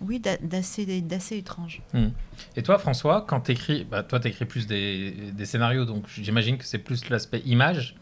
[0.00, 1.80] oui, d'a- d'assez d'assez étrange.
[1.92, 2.08] Hmm.
[2.56, 6.64] Et toi, François, quand t'écris, bah, toi, t'écris plus des, des scénarios, donc j'imagine que
[6.64, 7.94] c'est plus l'aspect image.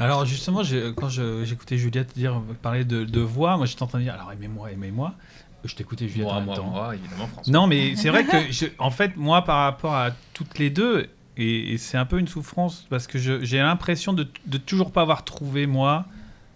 [0.00, 0.62] Alors justement,
[0.96, 4.32] quand j'écoutais Juliette dire parler de, de voix, moi j'étais en train de dire alors
[4.32, 5.14] aimez-moi, aimez-moi.
[5.62, 6.64] Je t'écoutais Juliette Moi, en même temps.
[6.70, 7.52] moi, évidemment, François.
[7.52, 11.06] Non, mais c'est vrai que, je- en fait, moi, par rapport à toutes les deux,
[11.36, 15.02] et, et c'est un peu une souffrance parce que j'ai l'impression de, de toujours pas
[15.02, 16.06] avoir trouvé, moi,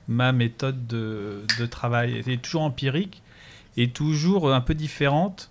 [0.09, 2.23] ma méthode de, de travail.
[2.27, 3.21] Elle est toujours empirique
[3.77, 5.51] et toujours un peu différente.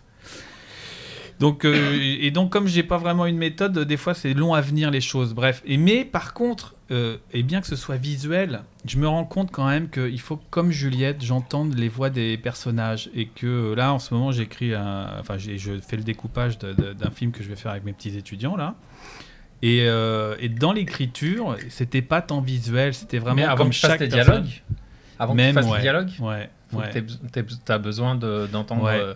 [1.40, 4.62] Donc, euh, et donc, comme j'ai pas vraiment une méthode, des fois c'est long à
[4.62, 5.36] venir les choses.
[5.36, 5.62] Bref.
[5.66, 9.52] Et, mais par contre, euh, et bien que ce soit visuel, je me rends compte
[9.52, 13.10] quand même qu'il faut, que, comme Juliette, j'entende les voix des personnages.
[13.16, 15.08] Et que euh, là, en ce moment, j'écris un.
[15.20, 18.56] Enfin, je fais le découpage d'un film que je vais faire avec mes petits étudiants
[18.56, 18.76] là.
[19.62, 23.76] Et, euh, et dans l'écriture, c'était pas tant visuel, c'était vraiment mais avant comme que
[23.76, 24.26] chaque personnage.
[24.26, 24.62] dialogues,
[25.20, 25.78] Avant Même, que tu fasses ouais.
[25.78, 26.50] le dialogue Ouais.
[26.74, 27.06] Ouais.
[27.64, 28.84] T'as besoin de- d'entendre.
[28.84, 29.16] Ouais.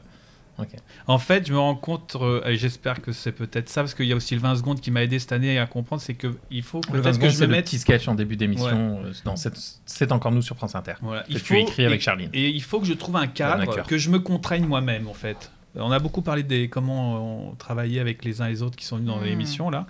[0.60, 0.64] Euh.
[1.08, 4.06] En fait, je me rends compte, euh, et j'espère que c'est peut-être ça, parce qu'il
[4.08, 6.64] y a aussi le 20 secondes qui m'a aidé cette année à comprendre, c'est qu'il
[6.64, 7.66] faut Le 20 peut-être que je me mette.
[7.66, 9.02] petit sketch en début d'émission.
[9.06, 10.94] euh, dans cette- C'est encore nous sur France Inter.
[11.02, 12.30] Voilà, Que tu écris avec Charline.
[12.34, 15.52] Et il faut que je trouve un cadre, que je me contraigne moi-même, en fait.
[15.76, 18.86] On a beaucoup parlé des comment on travaillait avec les uns et les autres qui
[18.86, 19.26] sont venus dans Hmm.
[19.26, 19.86] l'émission, là.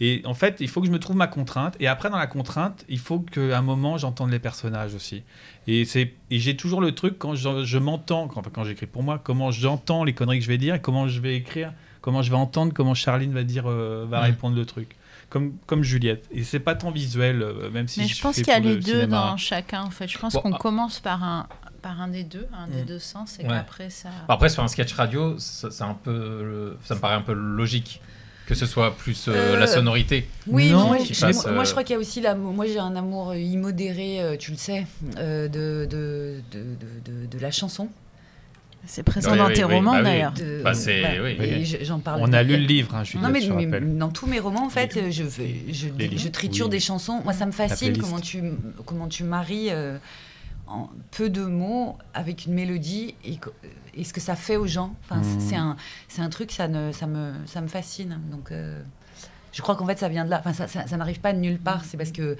[0.00, 1.76] Et en fait, il faut que je me trouve ma contrainte.
[1.80, 5.22] Et après, dans la contrainte, il faut qu'à un moment, j'entende les personnages aussi.
[5.66, 8.86] Et, c'est- et j'ai toujours le truc, quand je, je m'entends, quand, enfin, quand j'écris
[8.86, 11.72] pour moi, comment j'entends les conneries que je vais dire et comment je vais écrire,
[12.00, 14.96] comment je vais entendre, comment Charline va dire, euh, va répondre le truc.
[15.30, 16.28] Comme, comme Juliette.
[16.32, 18.58] Et c'est pas tant visuel, euh, même si Mais je pense fais qu'il y a
[18.60, 19.30] les le deux cinéma.
[19.30, 20.06] dans chacun en fait.
[20.06, 20.58] Je pense Bon, qu'on ah.
[20.58, 21.46] commence par un,
[21.82, 22.86] par un des deux, un des Mm.
[22.86, 23.48] deux sens, et Ouais.
[23.48, 24.10] qu'après ça.
[24.28, 27.32] Après, sur un sketch radio, ça, c'est un peu, le- ça me paraît un peu
[27.32, 28.00] logique
[28.46, 30.28] que ce soit plus euh, Euh, la sonorité.
[30.46, 32.52] Oui, Non, moi, je, passe, moi, moi, je euh, crois qu'il y a aussi l'amour.
[32.52, 34.86] Moi, j'ai un amour immodéré, tu le sais,
[35.18, 37.88] euh, de, de, de, de, de- de la chanson.
[38.86, 40.34] C'est présent Oui, dans oui, tes oui, romans bah d'ailleurs.
[40.62, 40.72] Bah,
[41.82, 42.20] j'en parle.
[42.22, 45.22] On a lu le livre, hein, Non, mais, dans tous mes romans, en fait, je,
[45.24, 46.70] je, triture Oui.
[46.70, 47.22] des chansons.
[47.24, 48.42] Moi, ça me fascine comment tu,
[48.84, 49.96] comment tu maries euh,
[50.66, 53.38] en peu de mots avec une mélodie et,
[53.94, 54.94] et ce que ça fait aux gens.
[55.04, 55.40] Enfin, Mhm.
[55.40, 55.76] c'est un,
[56.08, 58.18] c'est un truc, ça, ne, ça, me, ça me fascine.
[58.30, 58.80] Donc, euh,
[59.52, 60.38] je crois qu'en fait, ça vient de là.
[60.40, 61.84] Enfin, ça, ça, ça n'arrive pas de nulle part.
[61.84, 62.36] C'est parce que.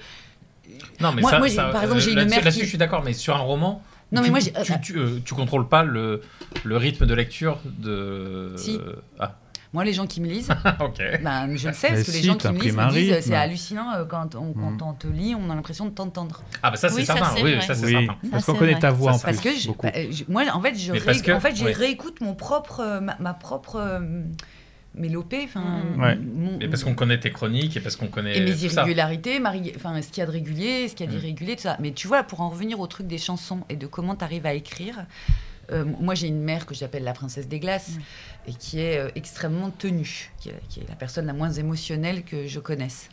[0.99, 2.69] Non, mais Moi- ça, moi, ça, par exemple, euh, j'ai une mère Là-dessus, qui- je
[2.69, 3.83] suis d'accord, mais sur un roman.
[4.11, 6.21] Non, mais tu, moi, j'ai- tu, tu, euh, tu contrôles pas le,
[6.63, 8.53] le rythme de lecture de.
[8.57, 8.79] Si.
[9.19, 9.35] Ah,
[9.75, 10.47] Moi, les gens qui me lisent,
[11.21, 13.19] ben, je le sais, Mais parce que les si, gens qui me lisent me disent
[13.19, 14.81] c'est hallucinant euh, quand, on, quand Mhm.
[14.81, 16.41] on te lit, on a l'impression de t'entendre.
[16.63, 17.43] Ah, bah ça, c'est Oui, ça, certain.
[17.43, 18.15] oui, ça, c'est Oui, certain.
[18.31, 19.25] parce qu'on connaît ta voix en plus.
[19.25, 19.85] Parce que je- beaucoup.
[19.85, 21.73] bah, je- moi, en fait, je, Mais ré- parce que- en fait, je ouais.
[21.73, 23.99] réécoute mon propre, euh, ma, ma propre euh,
[24.97, 26.01] mélopée, enfin, Mm.
[26.01, 26.15] Ouais.
[26.15, 28.37] mon- Et parce qu'on connaît tes chroniques et parce qu'on connaît.
[28.37, 29.41] et mes irrégularités,
[29.75, 31.15] enfin, ce qu'il y a de régulier, ce qu'il y a Mm.
[31.19, 31.75] d'irrégulier, tout ça.
[31.81, 34.45] Mais tu vois, pour en revenir au truc des chansons et de comment tu arrives
[34.45, 35.05] à écrire,
[35.71, 37.91] euh, moi j'ai une mère que j'appelle la princesse des glaces
[38.47, 42.23] et qui est euh, extrêmement tenue, qui est, qui est la personne la moins émotionnelle
[42.23, 43.09] que je connaisse.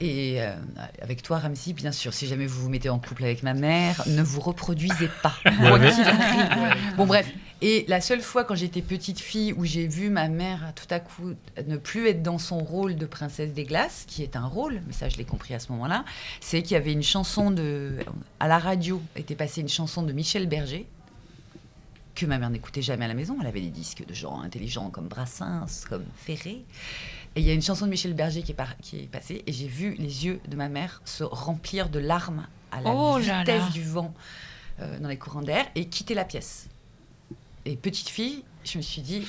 [0.00, 0.52] Et euh,
[1.00, 4.02] avec toi, Ramsey, bien sûr, si jamais vous vous mettez en couple avec ma mère,
[4.08, 5.34] ne vous reproduisez pas.
[6.96, 7.30] Bon, bref.
[7.60, 10.98] Et la seule fois quand j'étais petite fille où j'ai vu ma mère tout à
[10.98, 11.34] coup
[11.68, 14.92] ne plus être dans son rôle de princesse des glaces, qui est un rôle, mais
[14.92, 16.04] ça je l'ai compris à ce moment-là,
[16.40, 17.98] c'est qu'il y avait une chanson de.
[18.40, 20.88] À la radio était passée une chanson de Michel Berger,
[22.14, 23.36] que ma mère n'écoutait jamais à la maison.
[23.40, 26.64] Elle avait des disques de gens intelligents comme Brassens, comme Ferré.
[27.34, 29.42] Et il y a une chanson de Michel Berger qui est, par- qui est passée,
[29.46, 33.18] et j'ai vu les yeux de ma mère se remplir de larmes à la Oh
[33.18, 33.68] là vitesse là.
[33.70, 34.12] du vent
[34.80, 36.68] euh, dans les courants d'air et quitter la pièce.
[37.64, 39.26] Et petite fille, je me suis dit,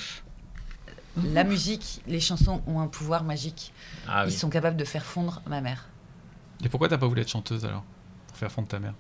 [1.24, 3.72] la musique, les chansons ont un pouvoir magique.
[4.08, 4.34] Ah, Ils oui.
[4.38, 5.88] sont capables de faire fondre ma mère.
[6.64, 7.84] Et pourquoi t'as pas voulu être chanteuse alors?
[8.28, 8.96] Pour faire fondre ta mère?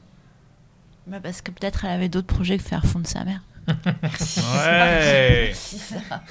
[1.08, 3.42] Bah, parce que peut-être elle avait d'autres projets que faire fondre sa mère.
[3.68, 6.24] Ouais ça.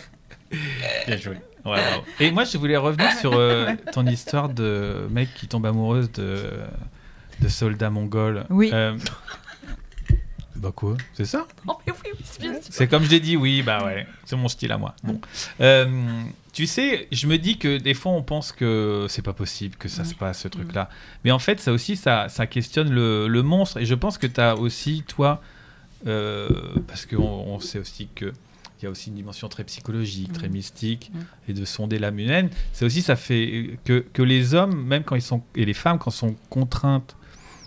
[1.07, 1.37] Bien joué.
[1.64, 1.81] Ouais.
[2.21, 6.51] Et moi, je voulais revenir sur euh, ton histoire de mec qui tombe amoureuse de,
[7.40, 8.45] de soldats mongols.
[8.51, 8.71] Oui.
[8.73, 8.97] Euh,
[10.57, 10.97] bah quoi?
[11.14, 11.47] C'est ça?
[11.66, 14.71] Oh, mais oui, oui, c'est comme je l'ai dit, oui, bah ouais, c'est mon style
[14.73, 14.95] à moi.
[15.03, 15.21] Bon.
[15.61, 19.77] Euh, tu sais, je me dis que des fois on pense que c'est pas possible
[19.77, 20.88] que ça se passe, ce truc-là.
[21.25, 23.79] Mais en fait, ça aussi, ça, ça questionne le, le monstre.
[23.79, 25.40] Et je pense que tu as aussi, toi,
[26.07, 26.49] euh,
[26.87, 28.33] parce qu'on on sait aussi que.
[28.81, 31.12] Il y a aussi une dimension très psychologique, très mystique,
[31.49, 32.51] et de sonder l'âme humaine.
[32.73, 36.01] C'est aussi, ça fait que, que les hommes, même quand ils sont, et les femmes,
[36.01, 37.15] quand sont contraintes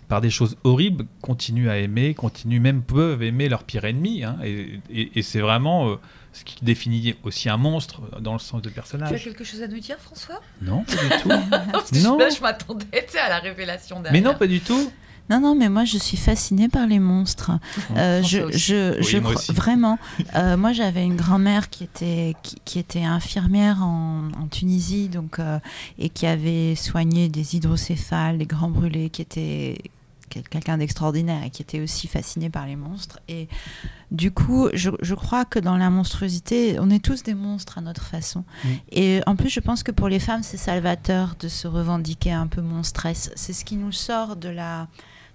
[0.10, 4.26] par des choses horribles, continuent à aimer, continuent même peuvent aimer leur pire ennemi.
[4.26, 4.38] hein.
[4.43, 5.95] et et- et c'est vraiment euh,
[6.34, 9.24] ce qui définit aussi un monstre dans le sens de Tu as personnage.
[9.24, 10.41] quelque chose à nous dire, François?
[10.62, 11.30] Non, pas du tout.
[12.04, 12.17] Non.
[12.17, 12.86] Là, je m'attendais
[13.24, 14.34] à la révélation Mais derrière.
[14.34, 14.91] non, pas du tout.
[15.29, 17.51] Non, non, mais moi je suis fascinée par les monstres.
[17.95, 18.59] Euh, je, François aussi.
[18.59, 19.51] je, Oui, je moi crois- aussi.
[19.53, 19.99] vraiment.
[20.35, 25.39] Euh, moi, j'avais une grand-mère qui était qui, qui était infirmière en, en Tunisie, donc
[25.39, 25.59] euh,
[25.97, 29.77] et qui avait soigné des hydrocéphales, des grands brûlés, qui était
[30.29, 33.19] quel- quelqu'un d'extraordinaire et qui était aussi fasciné par les monstres.
[33.29, 33.47] Et
[34.11, 37.81] du coup, je, je crois que dans la monstruosité, on est tous des monstres à
[37.81, 38.43] notre façon.
[38.63, 38.69] Mm.
[38.91, 42.47] Et en plus, je pense que pour les femmes, c'est salvateur de se revendiquer un
[42.47, 43.32] peu monstresse.
[43.36, 44.88] C'est ce qui nous sort de la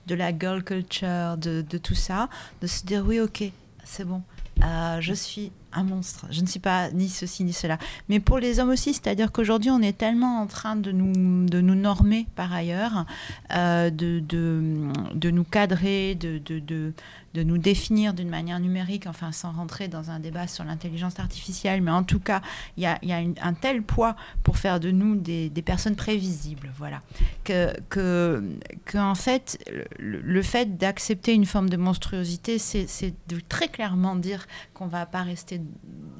[0.06, 2.28] de la girl culture, de, tout ça,
[2.60, 3.44] de se dire oui, ok,
[3.84, 4.22] c'est bon,
[4.64, 6.26] euh, je suis un monstre.
[6.30, 7.78] Je ne suis pas ni ceci ni cela.
[8.08, 11.60] Mais pour les hommes aussi, c'est-à-dire qu'aujourd'hui, on est tellement en train de nous, de
[11.60, 13.06] nous normer par ailleurs,
[13.54, 16.92] euh, de, de, de, nous cadrer, de, de,
[17.34, 21.80] de nous définir d'une manière numérique, enfin sans rentrer dans un débat sur l'intelligence artificielle,
[21.80, 22.42] mais en tout cas,
[22.76, 25.96] il y a, y a un tel poids pour faire de nous des, des personnes
[25.96, 27.00] prévisibles, voilà,
[27.44, 28.42] que, que,
[28.84, 29.58] que en fait,
[29.98, 35.06] le, le fait d'accepter une forme de monstruosité, c'est de très clairement dire qu'on va
[35.06, 35.60] pas rester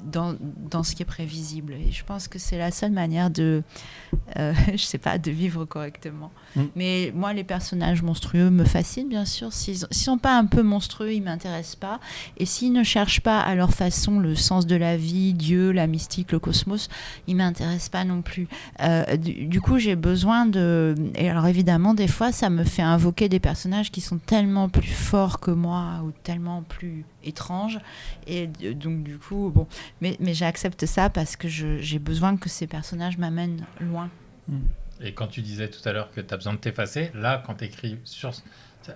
[0.03, 0.35] dans,
[0.69, 1.73] dans, ce qui est prévisible.
[1.73, 3.63] Et je pense que c'est la seule manière de,
[4.37, 6.31] euh, je sais pas, de vivre correctement.
[6.55, 6.61] Mm.
[6.75, 9.53] Mais moi, les personnages monstrueux me fascinent, bien sûr.
[9.53, 11.99] S'ils ne sont pas un peu monstrueux, ils m'intéressent pas.
[12.37, 15.87] Et s'ils ne cherchent pas à leur façon le sens de la vie, Dieu, la
[15.87, 16.89] mystique, le cosmos,
[17.27, 18.47] ils m'intéressent pas non plus.
[18.81, 20.95] Euh, du, coup, j'ai besoin de.
[21.15, 24.87] Et alors, évidemment, des fois, ça me fait invoquer des personnages qui sont tellement plus
[24.87, 27.79] forts que moi ou tellement plus étranges.
[28.27, 29.67] Et donc, du coup, bon.
[30.01, 34.09] Mais, j'accepte ça parce que j'ai besoin que ces personnages m'amènent loin.
[34.47, 34.59] Mm.
[35.03, 37.55] Et quand tu disais tout à l'heure que tu as besoin de t'effacer, là, quand
[37.55, 38.31] tu écris sur,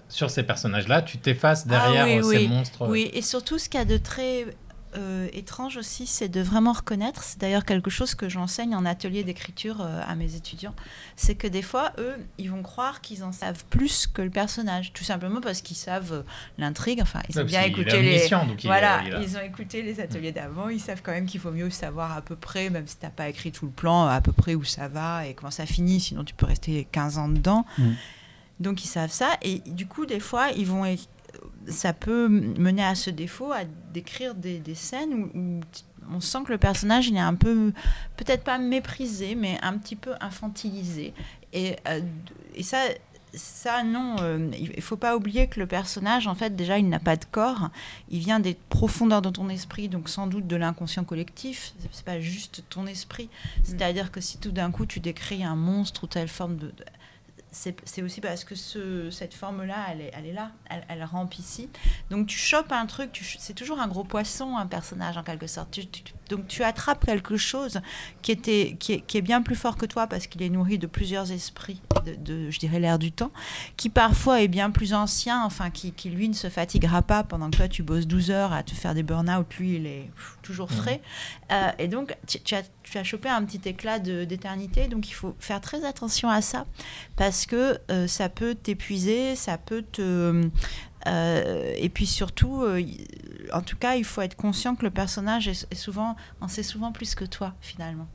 [0.10, 2.88] sur ces personnages-là, tu t'effaces derrière ah ces monstres.
[2.88, 4.46] Oui, et surtout, ce qu'il y a de très
[4.98, 7.24] euh, étrange aussi, c'est de vraiment reconnaître.
[7.24, 10.74] C'est d'ailleurs quelque chose que j'enseigne en atelier d'écriture euh, à mes étudiants.
[11.18, 14.94] C'est que des fois, eux, ils vont croire qu'ils en savent plus que le personnage,
[14.94, 16.22] tout simplement parce qu'ils savent euh,
[16.58, 17.02] l'intrigue.
[17.02, 18.28] Enfin, ils ont bien écouté les.
[18.64, 20.70] voilà, ils ont écouté les ateliers d'avant.
[20.70, 23.28] Ils savent quand même qu'il faut mieux savoir à peu près, même si t'as pas
[23.28, 26.00] écrit tout le plan, à peu près où ça va et comment ça finit.
[26.00, 27.66] Sinon, tu peux rester 15 ans dedans.
[27.78, 27.92] Mm.
[28.60, 30.86] Donc ils savent ça et du coup des fois ils vont
[31.68, 35.62] ça peut mener à ce défaut, à décrire des, scènes où,
[36.12, 37.74] on sent que le personnage il est un peu,
[38.16, 41.14] peut-être pas méprisé, mais un petit peu infantilisé.
[41.52, 42.02] Et, euh,
[42.54, 42.78] et ça,
[43.34, 47.00] ça, non, euh, il faut pas oublier que le personnage, en fait, déjà, il n'a
[47.00, 47.70] pas de corps.
[48.10, 51.74] Il vient des profondeurs de ton esprit, donc sans doute de l'inconscient collectif.
[51.92, 53.30] C'est pas juste ton esprit.
[53.64, 56.74] C'est-à-dire que si tout d'un coup tu décris un monstre ou telle forme de
[57.86, 61.40] c'est aussi parce que ce, cette forme-là, elle est, elle est là, elle, elle, rampe
[61.40, 61.70] ici.
[62.10, 65.72] Donc tu chopes un truc, c'est toujours un gros poisson, un personnage en quelque sorte.
[65.72, 65.88] Tu,
[66.30, 67.80] donc tu attrapes quelque chose
[68.22, 70.78] qui, était, qui, est, qui est bien plus fort que toi parce qu'il est nourri
[70.78, 73.32] de plusieurs esprits, de, de je dirais l'air du temps,
[73.78, 77.50] qui parfois est bien plus ancien, enfin qui, qui, lui ne se fatiguera pas pendant
[77.50, 80.10] que toi tu bosses 12 heures à te faire des burn-out, lui il est
[80.42, 81.02] toujours frais.
[81.52, 85.14] Euh, et donc tu, tu, as, tu as chopé un petit éclat d'éternité, donc il
[85.14, 86.66] faut faire très attention à ça
[87.16, 90.50] parce que euh, ça peut t'épuiser, ça peut te...
[91.08, 92.82] Euh, et puis surtout, euh,
[93.54, 96.92] en tout cas, il faut être conscient que le personnage est, souvent, en sait souvent
[96.92, 98.08] plus que toi, finalement.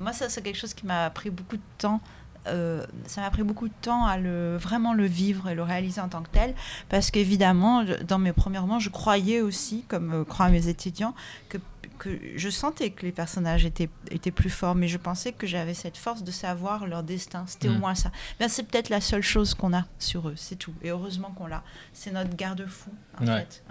[0.00, 2.00] Moi, ça, c'est quelque chose qui m'a pris beaucoup de temps.
[2.48, 6.00] Euh, ça m'a pris beaucoup de temps à le, vraiment le vivre et le réaliser
[6.00, 6.54] en tant que tel,
[6.88, 11.14] parce qu'évidemment, dans mes premiers romans, je croyais aussi, comme croient mes étudiants,
[11.48, 11.58] que
[12.02, 15.72] que je sentais que les personnages étaient, étaient plus forts, mais je pensais que j'avais
[15.72, 17.44] cette force de savoir leur destin.
[17.46, 17.78] C'était au mm.
[17.78, 18.10] moins ça.
[18.40, 20.74] Ben, c'est peut-être la seule chose qu'on a sur eux, c'est tout.
[20.82, 21.62] Et heureusement qu'on l'a.
[21.92, 22.90] C'est notre garde-fou,
[23.20, 23.62] en fait.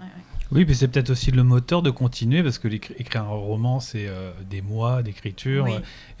[0.52, 4.06] Oui, mais c'est peut-être aussi le moteur de continuer, parce que écrire un roman, c'est
[4.06, 5.66] euh, des mois d'écriture,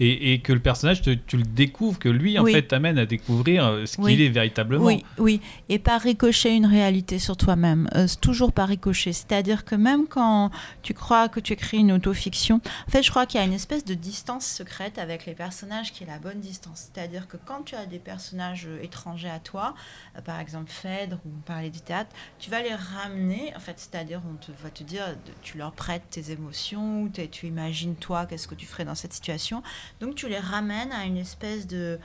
[0.00, 3.66] et, et, que le personnage, tu le découvres, que lui, en fait, t'amène à découvrir
[3.66, 4.84] euh, ce qu'il est véritablement.
[4.84, 9.12] Oui, oui, et par ricochet une réalité sur toi-même, euh, toujours par ricochet.
[9.12, 10.50] C'est-à-dire que même quand
[10.82, 12.60] tu crois que tu écris une autofiction.
[12.86, 15.92] En fait, je crois qu'il y a une espèce de distance secrète avec les personnages
[15.92, 16.90] qui est la bonne distance.
[16.92, 19.74] C'est-à-dire que quand tu as des personnages euh, étrangers à toi,
[20.16, 24.21] euh, par exemple Phèdre ou parler du théâtre, tu vas les ramener, en fait, c'est-à-dire
[24.30, 28.54] on te, va te dire, tu leur prêtes tes émotions, tu imagines toi, qu'est-ce que
[28.54, 29.62] tu ferais dans cette situation.
[30.00, 31.98] Donc tu les ramènes à une espèce de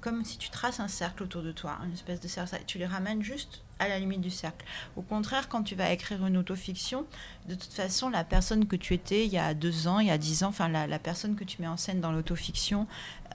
[0.00, 2.86] comme si tu traces un cercle autour de toi, une espèce de cercle, tu les
[2.86, 4.64] ramènes juste à la limite du cercle.
[4.96, 7.06] Au contraire, quand tu vas écrire une autofiction,
[7.46, 10.10] de toute façon, la personne que tu étais il y a deux ans, il y
[10.10, 12.86] a dix ans, enfin la, personne que tu mets en scène dans l'autofiction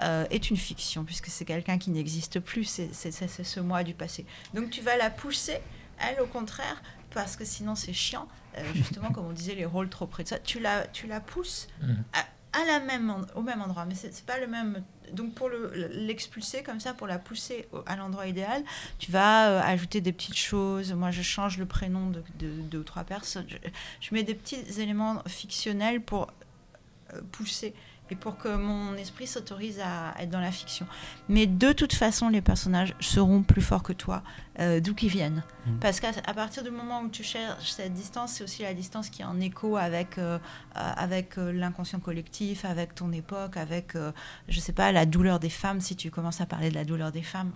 [0.01, 4.25] euh, est une fiction, puisque c'est quelqu'un qui n'existe plus, c'est ce moi du passé.
[4.53, 5.59] Donc tu vas la pousser,
[5.99, 6.81] elle au contraire,
[7.13, 10.29] parce que sinon c'est chiant, euh, justement comme on disait, les rôles trop près de
[10.29, 11.93] ça, tu la, tu la pousses mmh.
[12.13, 14.83] à, à la même, au même endroit, mais c'est pas le même.
[15.13, 18.63] Donc pour l'expulser comme ça, pour la pousser à l'endroit idéal,
[18.97, 20.93] tu vas euh, ajouter des petites choses.
[20.93, 23.45] Moi, je change le prénom de, deux ou trois personnes.
[23.99, 26.27] Je, mets des petits éléments fictionnels pour
[27.13, 27.73] euh, pousser
[28.11, 30.85] et pour que mon esprit s'autorise à être dans la fiction.
[31.29, 34.21] Mais de toute façon, les personnages seront plus forts que toi,
[34.59, 35.43] euh, d'où qu'ils viennent.
[35.65, 35.79] Mm.
[35.79, 39.21] Parce qu'à partir du moment où tu cherches cette distance, c'est aussi la distance qui
[39.21, 40.37] est en écho avec, euh,
[40.75, 43.93] euh, avec l'inconscient collectif, avec ton époque, avec,
[44.49, 47.13] je sais pas, la douleur des femmes, si tu commences à parler de la douleur
[47.13, 47.53] des femmes,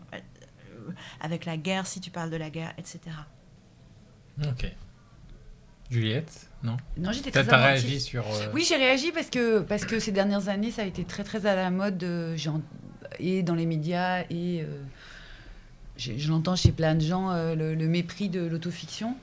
[1.19, 2.99] avec la guerre, si tu parles de la guerre, etc.
[4.41, 4.71] Ok.
[5.91, 8.25] Juliette, non Non, j'étais très t'as réagi sur.
[8.25, 11.23] euh, Oui, j'ai réagi parce que, parce que ces dernières années, ça a été très
[11.23, 12.35] très à la mode, euh,
[13.19, 14.81] et dans les médias, et euh,
[15.97, 19.15] je l'entends chez plein de gens, le, le mépris de l'autofiction.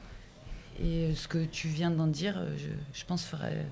[0.83, 3.67] Et ce que tu viens d'en dire, je, je pense, ferait.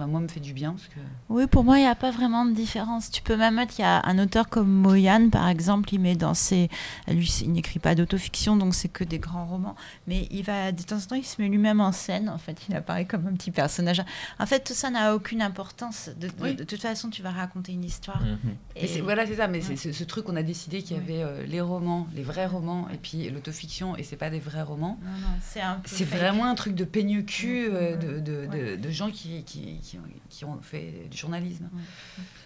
[0.00, 0.72] Enfin, moi, me fait du bien.
[0.72, 1.00] Parce que...
[1.28, 3.10] Oui, pour moi, il n'y a pas vraiment de différence.
[3.10, 6.16] Tu peux même mettre, il y a un auteur comme Moyan, par exemple, il met
[6.16, 6.68] dans ses...
[7.08, 9.74] Lui, il n'écrit pas d'autofiction, donc c'est que des grands romans.
[10.06, 12.28] Mais il va, de temps en temps, il se met lui-même en scène.
[12.28, 14.02] En fait, il apparaît comme un petit personnage.
[14.38, 16.10] En fait, tout ça n'a aucune importance.
[16.18, 16.54] De, de- Oui.
[16.54, 18.22] de toute façon, tu vas raconter une histoire.
[18.22, 19.02] Mhm.
[19.02, 19.48] Voilà, c'est ça.
[19.48, 19.76] Mais c'est Ouais.
[19.76, 21.04] c'est ce truc qu'on a décidé qu'il y Ouais.
[21.04, 24.62] avait euh, les romans, les vrais romans, et puis l'autofiction, et c'est pas des vrais
[24.62, 24.98] romans.
[25.02, 26.18] Non, non, c'est un peu C'est fake.
[26.20, 28.76] vraiment un truc de peigne cul euh, mm, de, de, de- ouais.
[28.76, 31.68] de gens qui, qui, qui, ont, qui ont fait du journalisme.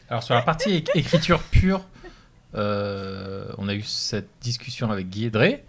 [0.09, 1.85] Alors sur la partie écriture pure,
[2.55, 5.65] euh, on a eu cette discussion avec Guy Edré.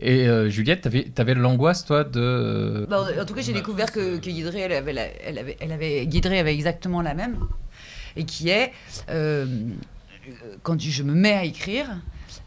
[0.00, 2.86] Et euh, Juliette, t'avais avais, l'angoisse, toi, de...
[2.88, 5.56] Bah, en en tout cas, j'ai découvert que, que Guidré, elle avait, la- elle avait,
[5.58, 7.40] elle avait, Guidré avait exactement la même,
[8.14, 8.72] et qui est,
[9.10, 9.44] euh,
[10.62, 11.88] quand je me mets à écrire,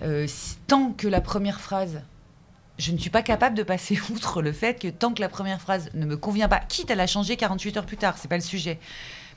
[0.02, 0.28] euh,
[0.68, 2.02] tant que la première phrase,
[2.82, 5.62] je ne suis pas capable de passer outre le fait que tant que la première
[5.62, 8.36] phrase ne me convient pas, quitte à la changer 48 heures plus tard, c'est pas
[8.38, 8.80] le sujet,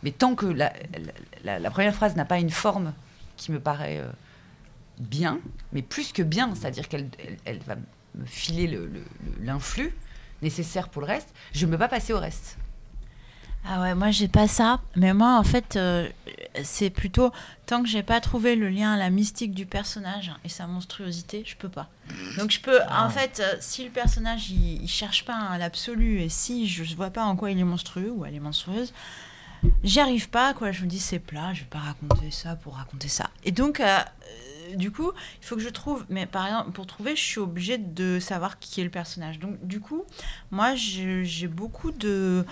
[0.03, 2.95] mais tant que la, première phrase n'a pas une forme
[3.37, 4.11] qui me paraît euh,
[4.99, 5.41] bien,
[5.73, 7.77] mais plus que bien, c'est-à-dire qu'elle elle, elle va
[8.15, 9.93] me filer le- le- le- l'influx
[10.41, 12.57] nécessaire pour le reste, je ne peux pas passer au reste.
[13.67, 14.81] Ah ouais, moi j'ai pas ça.
[14.95, 16.09] Mais moi en fait, euh,
[16.63, 17.33] c'est plutôt
[17.67, 21.43] tant que j'ai pas trouvé le lien à la mystique du personnage et sa monstruosité,
[21.47, 21.89] je peux pas.
[22.37, 26.21] Donc je peux, en fait, euh, si le personnage il, il cherche pas à l'absolu
[26.21, 28.93] et si je vois pas en quoi il est monstrueux ou elle est monstrueuse,
[29.83, 30.71] j'y arrive pas quoi.
[30.71, 33.31] Je me dis c'est plat, je vais pas raconter ça pour raconter ça.
[33.45, 33.99] Et donc euh,
[34.77, 36.05] du coup, il faut que je trouve.
[36.09, 39.39] Mais par exemple, pour trouver, je suis obligée de savoir qui est le personnage.
[39.39, 40.05] Donc du coup,
[40.51, 42.45] moi j'ai beaucoup de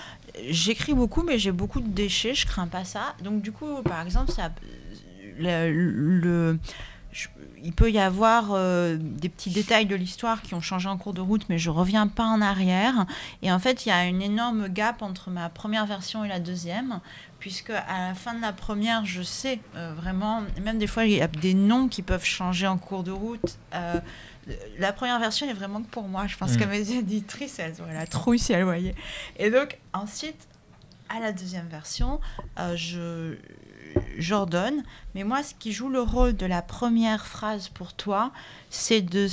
[0.48, 3.14] J'écris beaucoup, mais j'ai beaucoup de déchets, je crains pas ça.
[3.22, 4.50] Donc, du coup, par exemple, ça,
[5.38, 6.58] le,
[7.62, 11.12] il peut y avoir euh, des petits détails de l'histoire qui ont changé en cours
[11.12, 13.06] de route, mais je reviens pas en arrière.
[13.42, 16.40] Et en fait, il y a une énorme gap entre ma première version et la
[16.40, 17.00] deuxième,
[17.38, 21.12] puisque à la fin de la première, je sais euh, vraiment, même des fois, il
[21.12, 23.58] y a des noms qui peuvent changer en cours de route.
[23.74, 24.00] Euh,
[24.78, 26.26] la première version est vraiment que pour moi.
[26.26, 26.56] Je pense Mm.
[26.58, 28.94] que mes éditrices, elles auraient la trouille si elles voyaient.
[29.36, 30.48] Et donc, ensuite,
[31.08, 32.20] à la deuxième version,
[32.58, 33.36] euh, je
[34.18, 34.82] j'ordonne.
[35.14, 38.32] Mais moi, ce qui joue le rôle de la première phrase pour toi,
[38.70, 39.28] c'est de,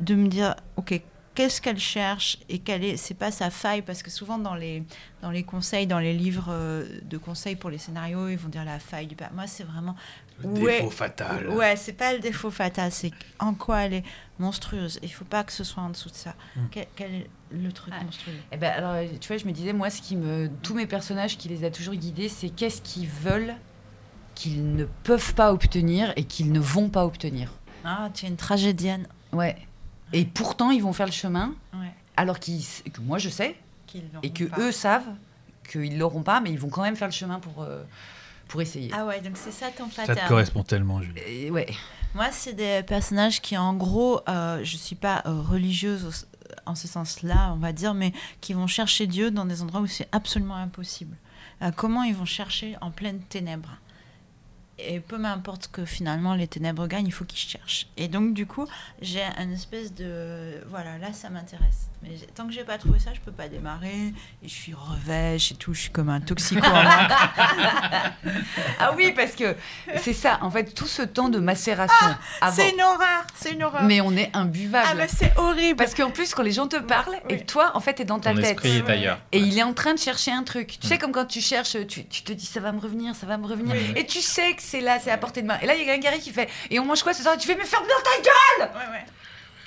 [0.00, 1.00] de me dire, ok,
[1.34, 4.84] qu'est-ce qu'elle cherche et quelle est, c'est pas sa faille, parce que souvent dans les,
[5.22, 8.64] dans les conseils, dans les livres euh, de conseils pour les scénarios, ils vont dire
[8.64, 9.32] la faille du père.
[9.32, 9.96] Moi, c'est vraiment
[10.42, 10.78] Le Ouais.
[10.78, 11.48] défaut fatal.
[11.48, 13.10] Ouais, c'est pas le défaut fatal, c'est
[13.40, 14.04] en quoi elle est
[14.38, 15.00] monstrueuse.
[15.02, 16.34] Il faut pas que ce soit en dessous de ça.
[16.56, 16.66] Hmm.
[16.70, 18.04] Quel, quel est le truc Ah.
[18.04, 18.34] monstrueux?
[18.52, 21.36] Eh ben, alors, tu vois, je me disais, moi, ce qui me, tous mes personnages
[21.38, 23.54] qui les a toujours guidés, c'est qu'est-ce qu'ils veulent
[24.36, 27.50] qu'ils ne peuvent pas obtenir et qu'ils ne vont pas obtenir.
[27.84, 29.08] Ah, tu es une tragédienne.
[29.32, 29.56] Ouais.
[30.12, 31.92] Et pourtant, ils vont faire le chemin, Ouais.
[32.16, 32.62] alors qu'ils,
[32.92, 33.56] que moi, je sais,
[33.88, 34.60] Qu'ils l'auront et que pas.
[34.60, 35.08] eux savent
[35.68, 37.82] qu'ils l'auront pas, mais ils vont quand même faire le chemin pour, euh,
[38.48, 38.90] pour essayer.
[38.92, 40.26] Ah ouais, donc c'est ça ton Ça pattern.
[40.26, 41.20] te correspond tellement, Julie.
[41.26, 41.66] Et ouais.
[42.14, 46.26] Moi, c'est des personnages qui, en gros, euh, je suis pas euh, religieuse
[46.66, 49.86] en ce sens-là, on va dire, mais qui vont chercher Dieu dans des endroits où
[49.86, 51.16] c'est absolument impossible.
[51.62, 53.76] Euh, comment ils vont chercher en pleine ténèbres
[54.78, 57.88] Et peu m'importe que finalement les ténèbres gagnent, il faut qu'ils cherchent.
[57.96, 58.66] Et donc, du coup,
[59.02, 60.62] j'ai une espèce de.
[60.68, 61.88] Voilà, là, ça m'intéresse.
[62.02, 64.12] Mais tant que j'ai pas trouvé ça, je peux pas démarrer.
[64.42, 66.60] Et je suis revêche et tout, je suis comme un toxico.
[68.80, 69.56] Ah oui, parce que
[70.00, 72.16] c'est ça, en fait, tout ce temps de macération avant.
[72.40, 73.82] Ah, C'est une horreur, c'est une horreur.
[73.82, 74.86] Mais on est imbuvable.
[74.90, 75.76] ah, mais c'est horrible.
[75.76, 78.20] Parce qu'en plus, quand les gens te parlent, et que toi, en fait, t'es dans
[78.20, 78.46] ta Ton tête.
[78.52, 79.18] esprit est ailleurs.
[79.32, 79.48] Et Ouais.
[79.48, 80.78] il est en train de chercher un truc.
[80.80, 83.26] Tu sais, comme quand tu cherches, tu, tu te dis ça va me revenir, ça
[83.26, 83.74] va me revenir.
[83.96, 85.58] Et tu sais que c'est là, c'est à portée de main.
[85.62, 87.34] Et là, il y a quelqu'un qui fait Et on mange quoi ce soir?
[87.34, 89.04] Et tu fais Mais ferme bien ta gueule Ouais, ouais.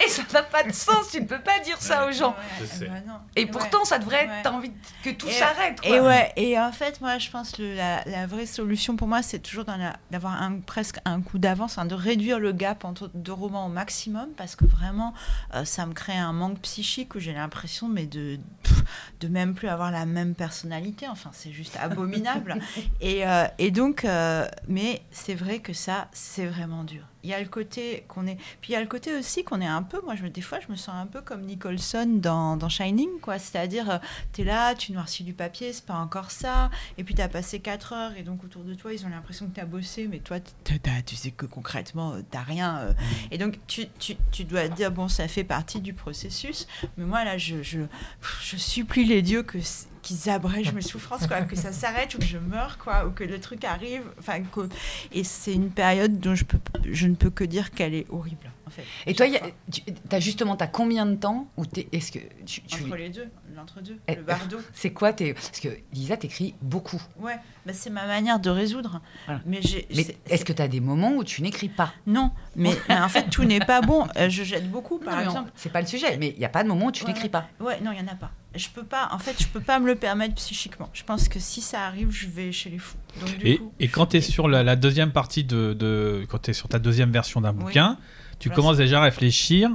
[0.05, 2.35] Et ça n'a pas de sens, tu ne peux pas dire ça aux gens.
[2.59, 2.85] Je sais.
[2.87, 3.13] bah non.
[3.35, 3.51] Et Ouais.
[3.51, 4.29] pourtant, ça devrait être.
[4.29, 4.41] Ouais.
[4.43, 4.71] T'as envie
[5.03, 5.79] que tout s'arrête.
[5.83, 9.21] Et ouais, et en fait, moi, je pense que la, la vraie solution pour moi,
[9.21, 13.33] c'est toujours d'avoir un, presque un coup d'avance, hein, de réduire le gap entre deux
[13.33, 15.13] romans au maximum, parce que vraiment,
[15.53, 18.83] euh, ça me crée un manque psychique où j'ai l'impression, mais de, pff,
[19.19, 21.07] de même plus avoir la même personnalité.
[21.07, 22.55] Enfin, c'est juste abominable.
[23.01, 27.03] et, euh, et donc, euh, mais c'est vrai que ça, c'est vraiment dur.
[27.23, 28.35] Il y a le côté qu'on est.
[28.61, 30.01] Puis il y a le côté aussi qu'on est un peu.
[30.03, 33.39] Moi, je des fois, je me sens un peu comme Nicholson dans, dans Shining, quoi.
[33.39, 33.97] C'est-à-dire, euh,
[34.33, 36.69] tu es là, tu noircis du papier, c'est pas encore ça.
[36.97, 39.47] Et puis tu as passé 4 heures et donc autour de toi, ils ont l'impression
[39.47, 42.79] que tu as bossé, mais toi, tu sais que concrètement, tu rien.
[42.79, 42.93] euh.
[43.31, 46.67] Et donc, tu, tu, tu dois dire, bon, ça fait partie du processus.
[46.97, 47.81] Mais moi, là, je, je,
[48.41, 49.59] je supplie les dieux que
[50.01, 53.23] qu'ils abrègent mes souffrances, quoi, que ça s'arrête ou que je meure, quoi, ou que
[53.23, 54.03] le truc arrive.
[55.11, 58.51] Et c'est une période dont je, peux, je ne peux que dire qu'elle est horrible,
[58.71, 58.83] fait.
[59.05, 59.27] Et toi,
[59.71, 63.09] tu as justement, t'as combien de temps où t'es, est-ce que tu, tu- Entre les
[63.09, 64.57] deux, l'entre-deux, Eh, le bardo.
[64.73, 67.01] c'est quoi tes, parce que Lisa t'écris beaucoup.
[67.19, 69.01] Ouais, bah, c'est ma manière de résoudre.
[69.25, 69.41] Voilà.
[69.45, 69.59] Mais,
[70.29, 71.93] est-ce que tu as des moments où tu n'écris pas?
[72.07, 74.07] Non, mais, mais en fait, tout n'est pas bon.
[74.17, 75.51] Euh, je jette beaucoup, par Non, exemple.
[75.55, 77.29] C'est pas le sujet, mais il n'y a pas de moment où tu Ouais, n'écris
[77.29, 77.47] pas.
[77.59, 78.31] Ouais, non, il y en a pas.
[78.53, 79.07] Je peux pas.
[79.13, 80.89] En fait, je peux pas me le permettre psychiquement.
[80.91, 82.97] Je pense que si ça arrive, je vais chez les fous.
[83.21, 86.25] Donc du Et, coup, et quand tu es sur la, la deuxième partie de, de-
[86.29, 87.63] quand tu es sur ta deuxième version d'un Oui.
[87.63, 87.97] bouquin,
[88.41, 89.69] tu commences déjà à réfléchir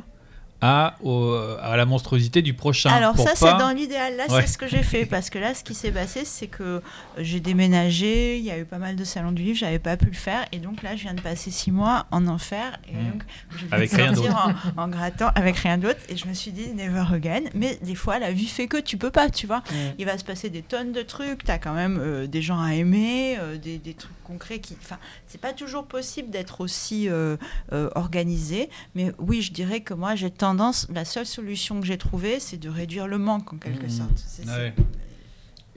[0.63, 2.89] à, au- à la monstruosité du prochain.
[2.91, 4.17] Alors pour ça, pas- c'est dans l'idéal.
[4.17, 4.41] Là, Ouais.
[4.41, 5.05] c'est ce que j'ai fait.
[5.05, 6.81] Parce que là, ce qui s'est passé, c'est que euh,
[7.19, 10.07] j'ai déménagé, il y a eu pas mal de salons du livre, j'avais pas pu
[10.07, 10.47] le faire.
[10.53, 12.79] Et donc là, je viens de passer six mois en enfer.
[12.89, 13.11] Et Mm.
[13.13, 16.01] donc, je Avec rien sortir en, en grattant avec rien d'autre.
[16.09, 17.43] Et je me suis dit, never again.
[17.55, 19.63] Mais des fois, la vie fait que tu peux pas, tu vois.
[19.99, 21.45] Il va se passer des tonnes de trucs.
[21.45, 24.77] Tu as quand même euh, des gens à aimer, euh, des, des trucs concrets qui...
[24.83, 27.37] Enfin, c'est pas toujours possible d'être aussi euh,
[27.73, 28.69] euh, organisé.
[28.95, 30.87] Mais oui, je dirais que moi, j'ai tendance...
[30.93, 33.91] La seule solution que j'ai trouvée, c'est de réduire le manque, en quelque Mmh.
[33.91, 34.11] sorte.
[34.27, 34.75] C'est- c'est- Ouais.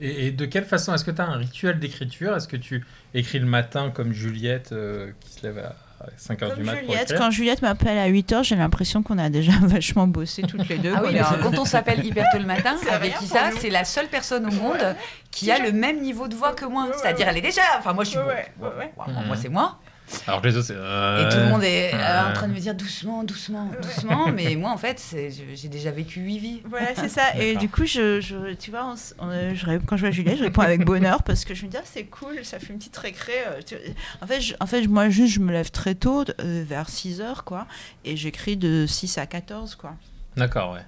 [0.02, 2.34] Et, et de quelle façon Est-ce que tu as un rituel d'écriture?
[2.34, 2.84] Est-ce que tu
[3.14, 5.76] écris le matin comme Juliette euh, qui se lève à
[6.18, 9.28] 5h Comme du mat pour Juliette, quand Juliette m'appelle à 8h, j'ai l'impression qu'on a
[9.30, 10.92] déjà vachement bossé toutes les deux.
[10.96, 14.08] Ah oui, quand on s'appelle hyper tôt le matin, C'est avec Isa, c'est la seule
[14.08, 14.96] personne au monde
[15.30, 16.84] qui a le même niveau de voix que moi.
[16.86, 17.62] Ouais, C'est-à-dire, elle est déjà.
[17.78, 18.18] Enfin, moi, je suis.
[18.18, 19.26] Ouais, bon, ouais, bon, ouais, bon, ouais.
[19.26, 19.78] Moi, c'est moi.
[20.26, 20.74] Alors que les autres, c'est.
[20.74, 24.28] Et tout le monde est euh, en train de me dire doucement, doucement, doucement.
[24.32, 25.02] mais moi, en fait,
[25.54, 26.62] j'ai déjà vécu huit vies.
[26.64, 27.36] Voilà, c'est ça.
[27.38, 30.10] Et du coup, je, je- tu vois, on s- on, euh, je, quand je vois
[30.10, 32.72] Juliette, je réponds avec bonheur parce que je me dis, ah, c'est cool, ça fait
[32.72, 33.32] une petite récré.
[33.46, 33.60] euh,
[34.22, 37.20] En fait, je- en fait, moi, juste, je me lève très tôt, euh, vers 6
[37.20, 37.66] heures, quoi,
[38.04, 39.94] et j'écris de 6 à 14, quoi.
[40.36, 40.84] D'accord, ouais.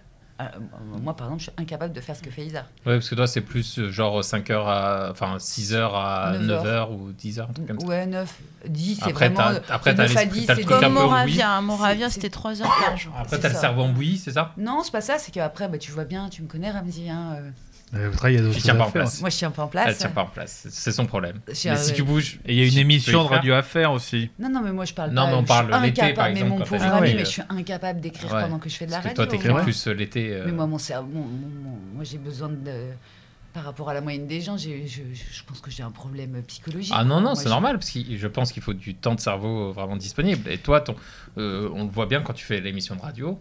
[0.54, 0.58] Euh,
[1.02, 2.60] moi, par exemple, je suis incapable de faire ce que fait Isa.
[2.86, 5.08] Ouais, parce que toi, c'est plus euh, genre 5h à.
[5.10, 7.86] Enfin, 6h à 9 9h ou 10h, un truc comme ça.
[7.86, 8.34] Ouais, 9,
[8.68, 9.58] 10, c'est Après, vraiment.
[9.60, 10.90] t'as- après, t'as 9 à l'esprit- 10, Comme oui.
[11.02, 13.12] Moravia, Moravia, c'était 3 heures par jour.
[13.18, 14.52] Après, t'as le cerveau en bouillie, c'est ça?
[14.56, 17.08] Non, c'est pas ça, c'est qu'après, bah, tu vois bien, tu me connais, Ramzi.
[17.10, 17.50] Hein, euh,
[17.94, 19.02] Euh, après, il y a d'autres choses tient pas à en faire.
[19.02, 19.20] place.
[19.20, 19.98] moi, je un peu en Elle place.
[19.98, 20.66] tient pas en place.
[20.70, 21.40] C'est- son problème.
[21.46, 22.38] Mais un- si tu bouges.
[22.46, 24.30] Et il y a une émission de radio à faire aussi.
[24.38, 25.30] Non, non, mais moi, je parle Non, pas.
[25.30, 28.00] mais on parle l'été, par Mais exemple, mon quand pauvre ami, mais je suis incapable
[28.00, 28.42] d'écrire Ouais.
[28.42, 29.36] pendant que je fais de la Parce que radio.
[29.38, 30.32] toi, t'écris plus euh, l'été.
[30.32, 32.86] euh, Mais moi, mon cerveau, mon- mon- mon- moi, j'ai besoin de.
[33.52, 36.42] Par rapport à la moyenne des gens, je, je- je pense que j'ai un problème
[36.46, 36.94] psychologique.
[36.96, 39.20] Ah non, non, c'est je- normal, parce que je pense qu'il faut du temps de
[39.20, 40.50] cerveau vraiment disponible.
[40.50, 40.96] Et toi, ton,
[41.36, 43.38] euh, on le voit bien quand tu fais l'émission de radio,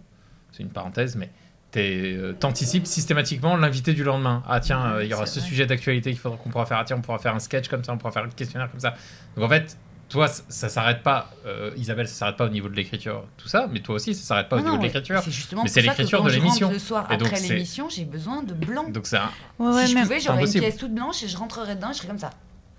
[0.52, 1.30] c'est une parenthèse, mais
[1.72, 4.44] tu anticipes systématiquement l'invité du lendemain.
[4.48, 5.48] Ah tiens, euh, il y aura ce vrai.
[5.48, 6.78] sujet d'actualité qu'il faudra qu'on pourra faire.
[6.78, 8.80] Ah tiens, on pourra faire un sketch comme ça, on pourra faire un questionnaire comme
[8.80, 8.96] ça.
[9.36, 9.78] Donc en fait,
[10.10, 13.48] toi, ça, ça s'arrête pas, euh, Isabelle, ça s'arrête pas au niveau de l'écriture, tout
[13.48, 15.22] ça, mais toi aussi, ça s'arrête pas au niveau non, de l'écriture.
[15.24, 16.70] C'est justement Mais pour c'est ça l'écriture de l'émission.
[16.70, 18.90] Le soir, Et donc, après l'émission, j'ai besoin de blanc.
[18.90, 19.30] Donc c'est un...
[19.58, 21.94] Ouais, ouais, si je pouvais, j'aurais une pièce toute blanche et je rentrerais dedans et
[21.94, 22.32] je serais comme ça.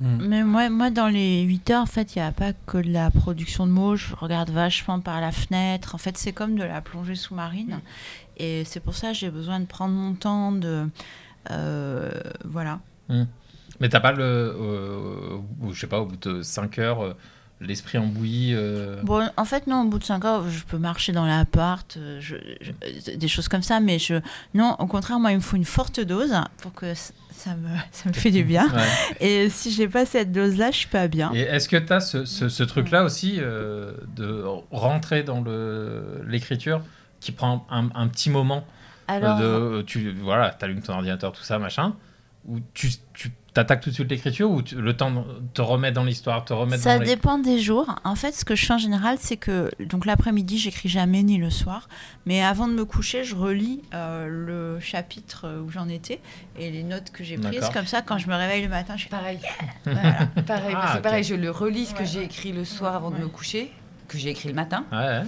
[0.02, 2.90] Mais moi, moi, dans les 8 heures, en fait, il n'y a pas que de
[2.90, 3.94] la production de mots.
[3.94, 5.94] Je regarde vachement par la fenêtre.
[5.94, 7.80] En fait, c'est comme de la plongée sous-marine.
[8.38, 10.86] Et c'est pour ça que j'ai besoin de prendre mon temps, de...
[11.50, 12.10] euh,
[12.44, 12.80] voilà.
[13.80, 14.22] Mais t'as pas le...
[14.24, 15.38] euh,
[15.72, 17.16] je sais pas, au bout de 5 heures, euh,
[17.60, 18.52] l'esprit en bouillie...
[18.54, 21.96] euh, Bon, en fait, non, au bout de 5 heures, je peux marcher dans l'appart,
[21.98, 22.20] euh,
[23.16, 24.14] des choses comme ça, mais je...
[24.54, 28.08] Non, au contraire, moi, il me faut une forte dose pour que ça me, ça
[28.08, 28.68] me fait du bien.
[28.68, 28.86] ouais.
[29.44, 31.32] Et si j'ai pas cette dose-là, je suis pas bien.
[31.34, 35.42] Et est-ce que tu as ce, ce- ce truc-là aussi euh, de rentrer dans
[36.26, 36.82] l'écriture
[37.22, 38.64] qui prend un, un petit moment
[39.10, 41.94] euh, Alors, de, tu voilà, allumes ton ordinateur, tout ça, machin,
[42.48, 45.22] ou tu, tu t'attaques tout de suite l'écriture ou tu- le temps de
[45.54, 47.08] te remettre dans l'histoire, te remettre Ça dans les...
[47.10, 47.94] dépend des jours.
[48.02, 51.36] En fait, ce que je fais en général, c'est que donc l'après-midi, j'écris jamais ni
[51.38, 51.88] le soir,
[52.26, 56.20] mais avant de me coucher, je relis euh, le chapitre où j'en étais
[56.58, 57.68] et les notes que j'ai prises.
[57.72, 59.38] Comme ça, quand je me réveille le matin, je suis Pareil.
[59.84, 60.26] voilà.
[60.46, 61.02] Pareil, Ah, c'est ok.
[61.04, 62.06] pareil, je le relis ce que Ouais.
[62.06, 63.70] j'ai écrit le soir avant de me coucher,
[64.08, 64.84] que j'ai écrit le matin.
[64.90, 65.22] Ouais, ouais.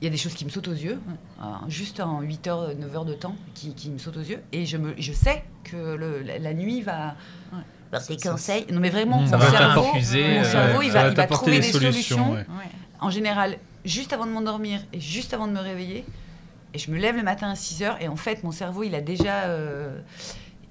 [0.00, 1.00] Il y a des choses qui me sautent aux yeux,
[1.40, 4.42] euh, juste en 8 heures, 9 heures de temps, qui, qui me sautent aux yeux.
[4.52, 7.14] Et je, me, je sais que le- la, la nuit va.
[7.52, 7.58] Ouais.
[7.90, 8.66] va des conseils.
[8.70, 11.08] Non, mais vraiment, Ça mon va cerveau, t'infuser, mon euh, cerveau, ouais, il va, va
[11.10, 12.30] il va trouver des des solutions, solutions.
[12.32, 12.38] ouais.
[12.40, 12.70] Ouais.
[13.00, 16.04] En général, juste avant de m'endormir et juste avant de me réveiller.
[16.74, 17.96] Et je me lève le matin à 6 heures.
[18.02, 19.44] Et en fait, mon cerveau, il a déjà.
[19.44, 19.98] euh,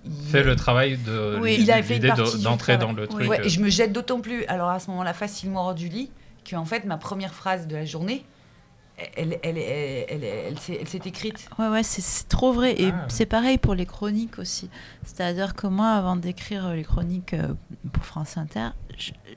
[0.06, 1.98] il- Fais le travail de Oui, l'idée fait
[2.44, 3.28] d'entrer dans le truc.
[3.28, 5.88] Ouais, euh, et je me jette d'autant plus, alors à ce moment-là, facilement hors du
[5.90, 6.12] lit,
[6.48, 8.24] que en fait ma première phrase de la journée,
[8.98, 11.50] elle, elle, elle, elle, elle s'est elle s'est écrite.
[11.60, 12.80] Ouais, ouais, c'est- trop vrai.
[12.82, 13.06] Et Ah.
[13.10, 14.70] c'est pareil pour les chroniques aussi.
[15.04, 17.54] C'est-à-dire que moi, avant d'écrire les chroniques euh,
[17.92, 18.70] pour France Inter,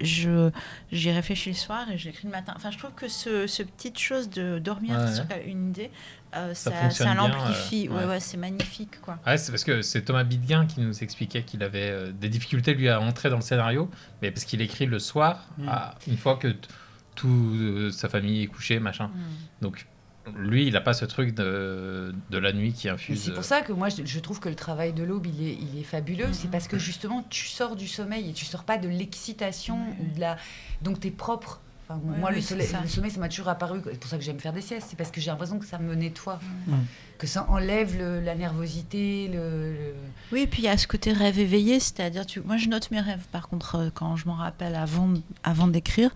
[0.01, 0.51] je-
[0.93, 2.53] j'y réfléchis le soir et j'écris le matin.
[2.57, 5.13] Enfin, je trouve que ce, ce petite chose de dormir Ouais.
[5.15, 5.91] sur une idée,
[6.37, 7.89] euh, Ça ça, ça l'amplifie.
[7.89, 8.09] euh, ouais, ouais.
[8.11, 9.19] ouais, c'est magnifique, quoi.
[9.27, 12.75] Ouais, c'est parce que c'est Thomas Bidguin qui nous expliquait qu'il avait euh, des difficultés
[12.75, 13.91] lui à entrer dans le scénario,
[14.23, 15.69] mais parce qu'il écrit le soir, Mm.
[15.69, 16.55] à- une fois que
[17.19, 19.11] toute sa famille est couchée, machin.
[19.61, 19.87] Donc
[20.37, 23.23] lui, il n'a pas ce truc de, de la nuit qui infuse.
[23.23, 25.55] c'est pour ça que moi je, je trouve que le travail de l'aube il est,
[25.55, 26.29] il est fabuleux.
[26.33, 30.15] C'est parce que justement tu sors du sommeil et tu sors pas de l'excitation ou
[30.15, 30.37] de la.
[30.83, 31.61] Donc t'es propre.
[31.91, 32.81] Enfin, Ouais, moi, oui, le, c'est soleil- ça.
[32.83, 33.81] le sommeil, ça m'a toujours apparu.
[33.83, 34.89] C'est pour ça que j'aime faire des siestes.
[34.91, 36.39] C'est parce que j'ai l'impression que ça me nettoie.
[36.67, 36.73] Mm.
[37.19, 39.29] Que ça enlève le- la nervosité.
[39.29, 39.95] Le, le-
[40.31, 42.41] Oui, et puis il y a ce côté rêve éveillé, c'est-à-dire, tu...
[42.41, 45.13] moi je note mes rêves par contre euh, quand je m'en rappelle avant,
[45.43, 46.11] avant d'écrire.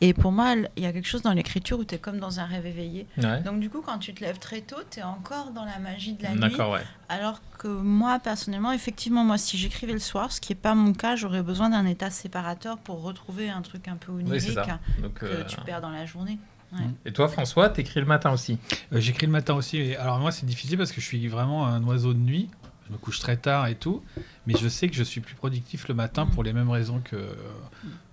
[0.00, 2.40] Et pour moi, il y a quelque chose dans l'écriture où tu es comme dans
[2.40, 3.06] un rêve éveillé.
[3.18, 3.40] Ouais.
[3.42, 6.14] Donc du coup, quand tu te lèves très tôt, tu es encore dans la magie
[6.14, 6.40] de la nuit.
[6.40, 6.82] D'accord, ouais.
[7.08, 10.92] Alors que moi, personnellement, effectivement, moi, si j'écrivais le soir, ce qui n'est pas mon
[10.92, 14.58] cas, j'aurais besoin d'un état séparateur pour retrouver un truc un peu onirique.
[15.00, 16.38] Donc, que euh, tu perds dans la journée.
[16.72, 16.80] Ouais.
[17.06, 18.58] Et toi, François, t'écris le matin aussi
[18.92, 19.78] Euh, J'écris le matin aussi.
[19.78, 22.50] et alors moi, c'est difficile parce que je suis vraiment un oiseau de nuit.
[22.86, 24.02] Je me couche très tard et tout.
[24.46, 27.16] Mais je sais que je suis plus productif le matin pour les mêmes raisons que,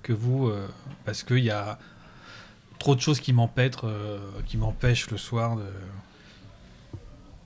[0.04, 0.48] que vous.
[0.48, 0.68] euh,
[1.06, 1.80] parce qu'il y a
[2.80, 3.34] trop de choses qui
[3.86, 5.64] euh, qui m'empêchent le soir de...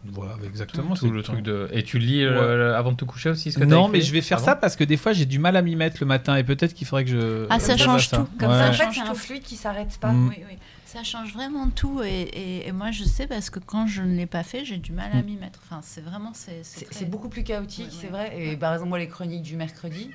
[0.06, 0.94] Voilà, exactement.
[0.96, 1.68] Tout c'est le truc de.
[1.74, 4.14] Et tu lis euh, avant de te coucher aussi ce que t'as Non, mais je
[4.14, 6.06] vais faire avant ça parce que des fois j'ai du mal à m'y mettre le
[6.08, 7.46] matin et peut-être qu'il faudrait que je.
[7.50, 8.28] Ah, ça je change tout.
[8.40, 8.58] Comme Ouais.
[8.58, 9.16] ça, en fait, change c'est un tout.
[9.16, 10.12] fluide qui s'arrête pas.
[10.14, 10.30] Mm.
[10.30, 10.58] Oui, oui.
[10.86, 12.02] Ça change vraiment tout.
[12.02, 14.78] Et, et- et moi, je sais parce que quand je ne l'ai pas fait, j'ai
[14.78, 15.26] du mal à Mm.
[15.26, 15.60] m'y mettre.
[15.66, 16.32] Enfin, c'est vraiment.
[16.34, 18.12] C'est très- beaucoup plus chaotique, Ouais, c'est ouais.
[18.30, 18.34] vrai.
[18.54, 20.10] Et par exemple, moi, les chroniques du mercredi.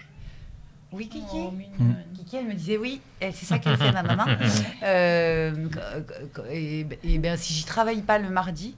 [0.93, 1.97] Oui, Kiki Oh, mignonne.
[2.17, 4.25] Kiki, elle me disait oui, et c'est ça qu'elle fait ma maman.
[4.85, 5.53] Euh,
[6.35, 8.75] qu- et, et ben, si j'y travaille pas le mardi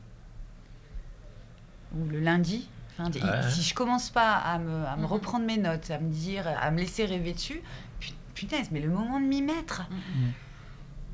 [1.94, 2.68] ou le lundi,
[2.98, 3.50] enfin, Ouais.
[3.50, 5.06] si je commence pas à me, à me Mhm.
[5.06, 7.60] reprendre mes notes, à me dire, à me laisser rêver dessus,
[8.00, 9.82] pu- putain, mais le moment de m'y mettre.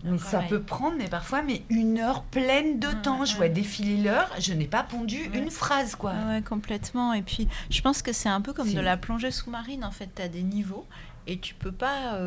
[0.04, 3.24] Mais ça peut prendre, mais parfois, mais une heure pleine de Ouais, temps.
[3.24, 3.38] Je ouais.
[3.38, 5.38] vois défiler l'heure, je n'ai pas pondu Ouais.
[5.38, 6.12] une phrase, quoi.
[6.26, 7.12] Ouais, complètement.
[7.12, 9.84] Et puis, je pense que c'est un peu comme de la plongée sous-marine.
[9.84, 10.86] En fait, tu as des niveaux
[11.26, 12.18] et tu peux pas.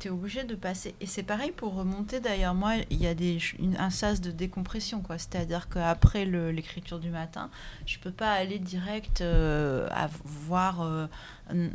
[0.00, 0.94] tu es obligé de passer.
[1.00, 2.20] Et c'est pareil pour remonter.
[2.20, 5.00] D'ailleurs, moi, il y a des, une- un sas de décompression.
[5.00, 5.18] quoi.
[5.18, 7.50] C'est-à-dire qu'après l'écriture du matin,
[7.86, 10.82] je peux pas aller direct euh, à voir.
[10.82, 11.06] euh,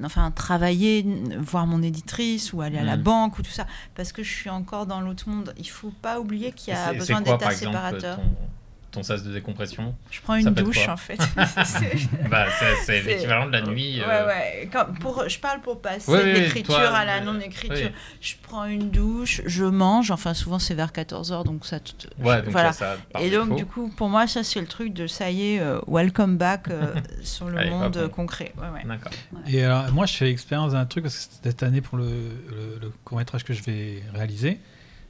[0.04, 1.06] enfin, travailler,
[1.40, 3.04] voir mon éditrice ou aller à la Mhm.
[3.04, 3.68] banque ou tout ça.
[3.96, 5.54] Parce que je suis encore dans l'autre monde.
[5.58, 8.16] Il faut pas oublier qu'il y a besoin quoi, d'état par exemple, séparateur.
[8.18, 8.24] ton,
[8.98, 11.18] ton sas de décompression Je prends une douche, en fait.
[11.66, 12.46] C'est- bah,
[12.86, 14.02] C'est l'équivalent de la nuit.
[14.02, 14.70] Euh, ouais.
[14.72, 17.92] Quand- pour, je parle pour passer de l'écriture à la euh, non-écriture.
[18.22, 20.12] Je prends une douche, je mange.
[20.12, 21.80] Enfin, souvent, c'est vers 14h, donc ça.
[21.80, 22.74] tout- Ouais, je- donc voilà.
[22.74, 25.30] ça, ça, par Et donc, du coup, pour moi, ça, c'est le truc de ça
[25.30, 26.94] y est, euh, welcome back euh,
[27.24, 28.54] sur le Allez, monde hop, concret.
[28.58, 28.84] Ouais, ouais.
[28.86, 29.12] D'accord.
[29.48, 32.80] Et alors, moi, je fais l'expérience d'un truc, parce que cette année, pour le, le-
[32.82, 34.60] le court-métrage que je vais réaliser,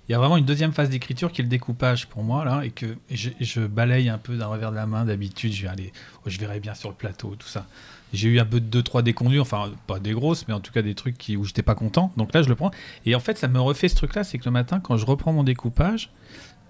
[0.08, 2.64] il y a vraiment une deuxième phase d'écriture qui est le découpage pour moi, là,
[2.64, 5.04] et que je, balaye un peu d'un revers de la main.
[5.04, 5.92] D'habitude, je vais aller,
[6.26, 7.66] je verrai bien sur le plateau, tout ça.
[8.14, 10.82] J'ai eu un peu de 2-3 déconduits, enfin, pas des grosses, mais en tout cas
[10.82, 12.14] des trucs qui, où j'étais pas content.
[12.16, 12.72] Donc là, je le prends.
[13.06, 15.34] Et en fait, ça me refait ce truc-là, c'est que le matin, quand je reprends
[15.34, 16.10] mon découpage,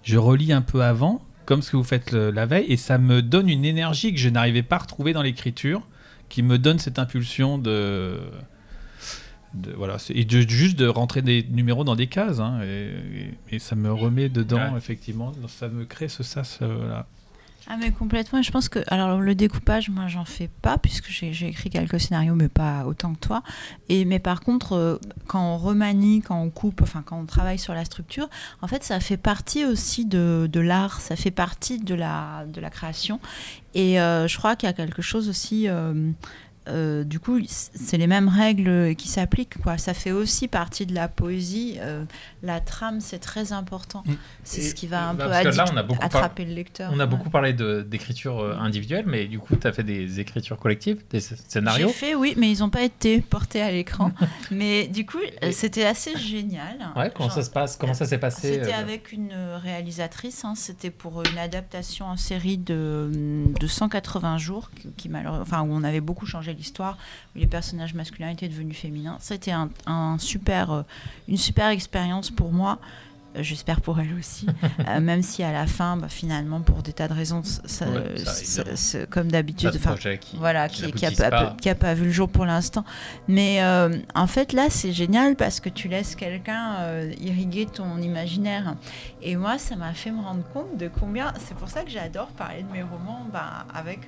[0.02, 3.22] je relis un peu avant, comme ce que vous faites la veille, et ça me
[3.22, 5.86] donne une énergie que je n'arrivais pas à retrouver dans l'écriture,
[6.28, 8.18] qui me donne cette impulsion de,
[9.54, 12.92] de- voilà, et de, juste de rentrer des numéros dans des cases, hein, et,
[13.50, 14.78] et- et ça me remet dedans, Ouais.
[14.78, 17.06] effectivement, ça me crée ce sas euh, là.
[17.70, 18.40] Ah mais complètement.
[18.40, 22.00] Je pense que alors le découpage, moi j'en fais pas puisque j'ai j'ai écrit quelques
[22.00, 23.42] scénarios, mais pas autant que toi.
[23.90, 24.96] Et mais par contre, euh,
[25.26, 28.30] quand on remanie, quand on coupe, enfin quand on travaille sur la structure,
[28.62, 32.58] en fait ça fait partie aussi de, de l'art, ça fait partie de la de
[32.58, 33.20] la création.
[33.74, 35.68] Et euh, je crois qu'il y a quelque chose aussi.
[36.68, 39.60] Euh, du coup, c'est les mêmes règles qui s'appliquent.
[39.62, 39.78] Quoi.
[39.78, 41.76] Ça fait aussi partie de la poésie.
[41.80, 42.04] Euh,
[42.42, 44.02] la trame, c'est très important.
[44.06, 44.12] Mm.
[44.44, 46.06] C'est ce qui va un bah, peu parce que là, addic- on a beaucoup par-
[46.06, 46.90] attraper le lecteur.
[46.94, 47.10] On a Ouais.
[47.10, 51.20] beaucoup parlé d'écriture euh, individuelle, mais du coup, tu as fait des écritures collectives, des
[51.20, 51.88] sc- scénarios.
[51.88, 54.12] J'ai fait, oui, mais ils n'ont pas été portés à l'écran.
[54.50, 55.18] mais du coup,
[55.52, 56.78] c'était assez génial.
[56.96, 60.44] Ouais, comment Genre, ça se passe Comment ça s'est passé C'était euh, avec une réalisatrice,
[60.44, 63.10] hein, c'était pour une adaptation en série de,
[63.58, 66.98] de 180 jours, qui, qui malheureux- enfin, où on avait beaucoup changé l'histoire,
[67.34, 69.16] où les personnages masculins étaient devenus féminins.
[69.20, 70.82] C'était un, euh,
[71.28, 72.78] une super expérience pour moi.
[73.38, 74.46] Euh, J'espère pour elle aussi.
[74.88, 77.86] Euh, même si à la fin, bah, finalement, pour des tas de raisons, ça- ça-
[77.88, 78.76] Ouais, ça, ça- évidemment.
[78.76, 79.70] ça- comme d'habitude,
[80.20, 81.56] qui- voilà, qui qui, a, pas, pas.
[81.60, 82.84] qui a pas vu le jour pour l'instant.
[83.26, 87.98] Mais euh, en fait, là, c'est génial parce que tu laisses quelqu'un euh, irriguer ton
[87.98, 88.76] imaginaire.
[89.20, 91.32] Et moi, ça m'a fait me rendre compte de combien.
[91.46, 94.00] C'est pour ça que j'adore parler de mes romans bah, avec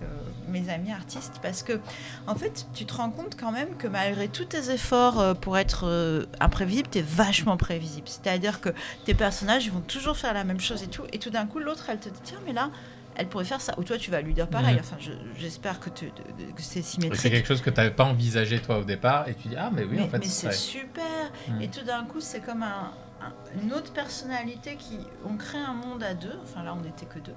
[0.48, 1.80] mes amis artistes parce que,
[2.26, 6.26] en fait, tu te rends compte quand même que malgré tous tes efforts pour être
[6.40, 8.06] imprévisible, tu es vachement prévisible.
[8.08, 8.70] C'est-à-dire que
[9.04, 11.04] tes personnages ils vont toujours faire la même chose et tout.
[11.12, 12.70] Et tout d'un coup, l'autre, elle te dit tiens, mais là.
[13.16, 13.74] Elle pourrait faire ça.
[13.76, 14.76] Ou toi, tu vas lui dire pareil.
[14.80, 15.90] Enfin, je- j'espère que,
[16.56, 17.20] c'est symétrique.
[17.20, 19.68] C'est quelque chose que tu n'avais pas envisagé toi au départ et tu dis ah
[19.74, 21.02] mais oui mais, en fait mais c'est super.
[21.60, 24.98] Et tout d'un coup, c'est comme un- un- une autre personnalité qui.
[25.28, 26.38] On crée un monde à deux.
[26.44, 27.34] Enfin, là, on n'était que deux.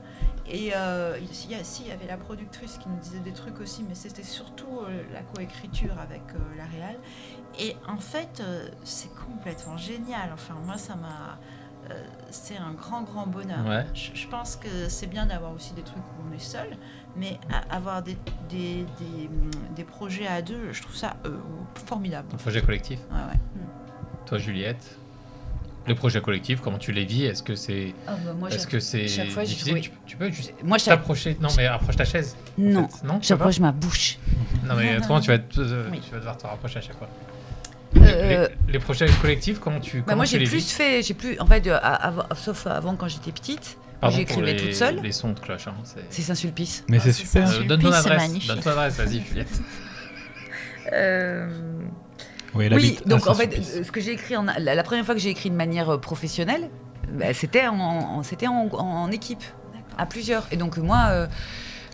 [0.47, 3.33] Et euh, il y a, si, il y avait la productrice qui nous disait des
[3.33, 6.95] trucs aussi, mais c'était surtout euh, la coécriture avec euh, la réal.
[7.59, 10.29] Et en fait, euh, c'est complètement génial.
[10.33, 11.39] Enfin, moi, ça m'a.
[11.91, 13.65] Euh, c'est un grand, grand bonheur.
[13.67, 13.85] Ouais.
[13.93, 16.67] Je, je pense que c'est bien d'avoir aussi des trucs où on est seul,
[17.15, 18.17] mais avoir des,
[18.49, 19.29] des, des,
[19.75, 21.37] des projets à deux, je trouve ça euh,
[21.85, 22.27] formidable.
[22.33, 22.99] Un projet collectif.
[23.11, 23.39] Ouais, ouais.
[24.25, 24.97] Toi Juliette,
[25.85, 27.25] les projets collectifs, comment tu les vis?
[27.25, 29.81] Est-ce que c'est Ah, bah, moi, est-ce que c'est fois, difficile?
[29.81, 32.35] tu, tu peux juste Moi, chaque- t'approcher Non mais approche ta chaise.
[32.57, 33.05] en Non, fait.
[33.05, 34.17] non j'approche ma bouche.
[34.63, 35.99] Non mais autrement tu vas te- euh, Oui.
[36.03, 37.09] tu vas devoir te rapprocher à chaque fois.
[38.13, 41.13] Euh, Les, les projets collectifs, comment tu Bah comment moi j'ai plus vis fait, j'ai
[41.13, 43.77] plus, en fait, euh, avant- sauf avant quand j'étais petite,
[44.09, 44.99] j'écrivais toute seule.
[45.01, 45.67] Les sons de cloche.
[45.67, 45.73] Hein,
[46.09, 46.83] c'est- Saint-Sulpice.
[46.89, 47.49] Mais c'est Ah, c'est super.
[47.61, 48.47] Euh, donne ton adresse.
[48.47, 49.61] Donne ton adresse, vas-y Juliette.
[52.55, 55.21] Oui, donc en fait, euh, ce que j'ai écrit, en, la, la première fois que
[55.21, 56.69] j'ai écrit de manière euh, professionnelle,
[57.11, 59.43] bah, c'était en, en- c'était en, en équipe,
[59.97, 60.45] à plusieurs.
[60.51, 61.27] Et donc moi, euh,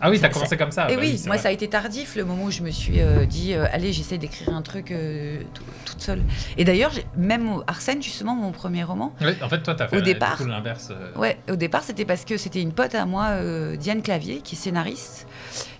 [0.01, 0.89] Ah oui, t'as Ça- commencé comme ça.
[0.89, 1.43] et bah oui, moi vrai.
[1.43, 4.17] ça a été tardif le moment où je me suis euh, dit, euh, allez, j'essaie
[4.17, 6.21] d'écrire un truc euh, tout- toute seule.
[6.57, 10.01] Et d'ailleurs, même Arsène, justement, mon premier roman, Ouais, en fait, toi, t'as fait Au
[10.01, 10.89] départ- l'inverse.
[10.91, 14.39] euh, Ouais, au départ, c'était parce que c'était une pote à moi, euh, Diane Clavier,
[14.41, 15.27] qui est scénariste.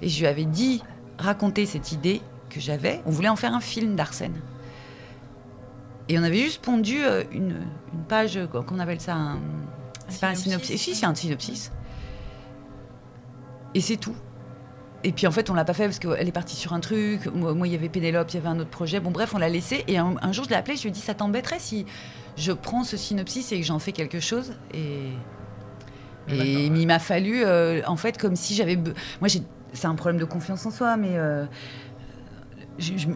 [0.02, 0.84] Et je lui avais dit,
[1.18, 3.02] raconter cette idée que j'avais.
[3.06, 4.36] On voulait en faire un film d'Arsène.
[6.10, 7.56] Et on avait juste pondu euh, une,
[7.94, 9.40] une page, qu'on appelle ça un.
[10.08, 10.82] C'est pas un synopsis, synopsis.
[10.82, 11.72] Si, c'est un synopsis.
[13.76, 14.16] Et c'est tout.
[15.04, 17.28] Et puis en fait, on l'a pas fait parce qu'elle est partie sur un truc.
[17.34, 19.00] Moi, il y avait Pénélope, il y avait un autre projet.
[19.00, 19.84] Bon, bref, on l'a laissé.
[19.88, 20.76] Et un, un jour, je l'ai appelé.
[20.76, 21.86] Je lui ai dit, ça t'embêterait si
[22.36, 24.54] je prends ce synopsis et que j'en fais quelque chose?
[24.74, 25.12] Et,
[26.34, 28.76] et il m'a fallu, euh, en fait, comme si j'avais.
[28.76, 29.30] Moi,
[29.74, 31.18] c'est un problème de confiance en soi, mais.
[31.18, 31.46] euh,
[32.78, 33.08] je, je-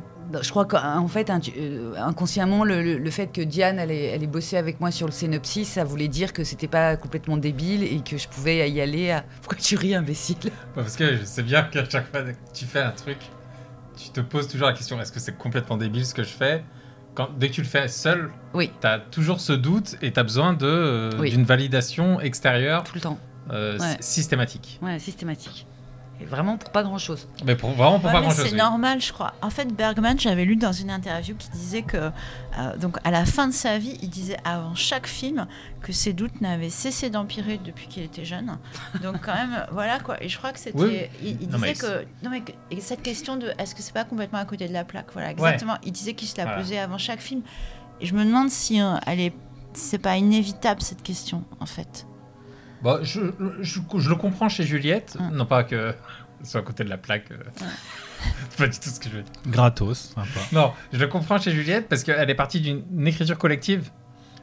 [0.41, 4.57] je crois qu'en fait, euh, inconsciemment, le, le- le fait que Diane allait, allait bosser
[4.57, 8.17] avec moi sur le synopsis, ça voulait dire que c'était pas complètement débile et que
[8.17, 9.23] je pouvais y aller à.
[9.41, 10.37] Pourquoi tu ris, imbécile?
[10.45, 13.17] Ouais, Parce que je sais bien qu'à chaque fois que tu fais un truc,
[13.95, 16.63] tu te poses toujours la question est-ce que c'est complètement débile ce que je fais?
[17.15, 20.19] Quand, Dès que tu le fais seul, Oui, tu as toujours ce doute et tu
[20.19, 21.29] as besoin de, euh, Oui.
[21.29, 23.19] d'une validation extérieure tout le temps.
[23.51, 23.97] euh, Ouais.
[23.99, 24.79] systématique.
[24.81, 25.67] Ouais, systématique.
[26.21, 27.27] Et vraiment pour pas grand chose.
[27.43, 28.45] Mais pour, vraiment pour Ouais, pas mais grand-chose.
[28.45, 28.57] c'est oui.
[28.57, 29.33] normal, je crois.
[29.41, 33.25] En fait, Bergman, j'avais lu dans une interview qui disait que, euh, donc à la
[33.25, 35.47] fin de sa vie, il disait avant chaque film
[35.81, 38.57] que ses doutes n'avaient cessé d'empirer depuis qu'il était jeune.
[39.01, 40.21] Donc quand même, voilà quoi.
[40.23, 40.99] Et je crois que c'était, Oui.
[41.21, 43.81] il, il Non, mais disait que, non mais que- et cette question de, est-ce que
[43.81, 45.77] c'est pas complètement à côté de la plaque, voilà, exactement.
[45.83, 46.59] Il disait qu'il se la Voilà.
[46.61, 47.41] posait avant chaque film.
[47.99, 49.33] Et je me demande si euh, elle est,
[49.73, 52.05] si c'est pas inévitable cette question, en fait.
[52.83, 53.21] Bon, je,
[53.61, 55.93] je- je le comprends chez Juliette, non pas que
[56.43, 57.31] ce soit à côté de la plaque.
[57.31, 57.37] euh,
[58.49, 59.31] c'est pas du tout ce que je veux dire.
[59.47, 60.39] Gratos, sympa.
[60.51, 63.89] Non, je le comprends chez Juliette parce qu'elle est partie d'une une écriture collective.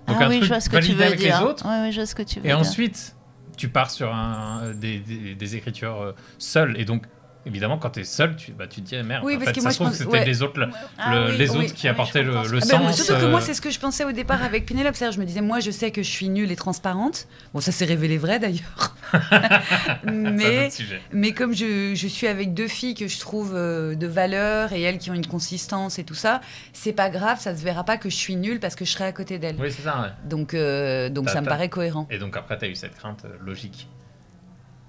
[0.06, 1.38] Donc ah un oui, truc je vois ce que tu veux avec dire.
[1.40, 1.66] les autres.
[1.68, 2.58] Ouais, ouais, je vois ce que tu veux Et dire.
[2.58, 3.14] ensuite,
[3.58, 6.80] tu pars sur un, des, des- des écritures euh, seules.
[6.80, 7.04] Et donc,
[7.46, 9.48] évidemment, quand tu es seul, tu, bah, tu te dis, ah, merde, Oui, en parce
[9.50, 10.24] fait, que ça moi, se je trouve pense- que c'était ouais.
[10.24, 10.68] les autres, le-
[10.98, 12.96] Ah le- oui, les oui, autres qui apportaient le, ce Ah sens.
[12.96, 14.94] tu surtout que euh, moi, c'est ce que je pensais au départ avec Pénélope.
[14.94, 17.26] C'est-à-dire, je me disais, moi, je sais que je suis nulle et transparente.
[17.54, 18.94] Bon, ça s'est révélé vrai d'ailleurs.
[19.12, 20.68] c'est mais,
[21.12, 24.82] mais comme je, je suis avec deux filles que je trouve euh, de valeur et
[24.82, 26.40] elles qui ont une consistance et tout ça,
[26.72, 29.04] c'est pas grave, ça se verra pas que je suis nulle parce que je serai
[29.04, 29.56] à côté d'elles.
[29.58, 30.00] Oui, c'est ça.
[30.02, 30.08] ouais.
[30.28, 32.06] Donc, euh, donc ça me paraît cohérent.
[32.10, 33.88] Et donc, après, tu as eu cette crainte logique.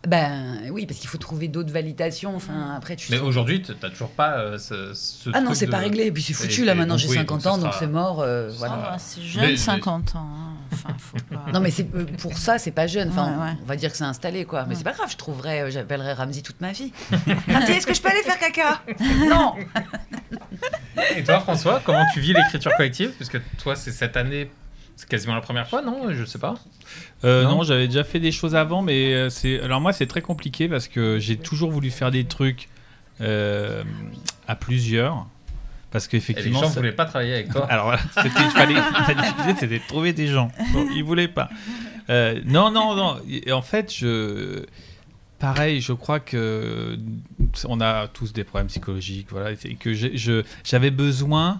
[0.07, 2.35] Ben oui, parce qu'il faut trouver d'autres validations.
[2.35, 3.11] Enfin, après, tu.
[3.11, 6.05] Mais aujourd'hui, tu n'as toujours pas euh, ce, ce Ah non, c'est de- pas réglé.
[6.05, 8.21] Et puis c'est Et- foutu là maintenant, j'ai oui, 50 donc ans, donc c'est mort.
[8.21, 8.95] euh, voilà.
[8.97, 10.19] C'est jeune, Mais- mais- 50 ans.
[10.27, 10.53] hein.
[10.73, 13.09] Enfin, faut pas- Non, mais c'est euh, pour ça, c'est pas jeune.
[13.09, 13.57] Enfin, Ouais, ouais.
[13.61, 14.63] on va dire que c'est installé, quoi.
[14.63, 14.75] Mais Ouais.
[14.75, 15.09] c'est pas grave.
[15.11, 16.91] Je trouverai, euh, j'appellerai Ramsey toute ma vie.
[17.47, 18.81] Ramsey, est-ce que je peux aller faire caca?
[19.29, 19.53] Non.
[21.15, 23.11] Et toi, François, comment tu vis l'écriture collective?
[23.19, 24.49] Parce que toi, c'est cette année,
[24.95, 26.55] c'est quasiment la première fois, non Je sais pas.
[27.23, 30.07] Euh, Non non, j'avais déjà fait des choses avant, mais euh, c'est alors moi c'est
[30.07, 32.69] très compliqué parce que j'ai toujours voulu faire des trucs
[33.21, 33.83] euh,
[34.47, 35.25] à plusieurs,
[35.91, 36.59] Parce Et les qu'effectivement.
[36.61, 37.65] gens ne ça- voulaient pas travailler avec toi.
[37.69, 40.51] Alors voilà, c'était- il fallait, la difficulté, c'était de trouver des gens.
[40.73, 41.49] Bon, ils voulaient pas.
[42.09, 43.19] Euh, non, non, non.
[43.29, 44.63] Et en fait, je,
[45.39, 46.97] pareil, je crois que
[47.67, 49.93] on a tous des problèmes psychologiques, voilà, et que
[50.63, 51.59] j'avais besoin.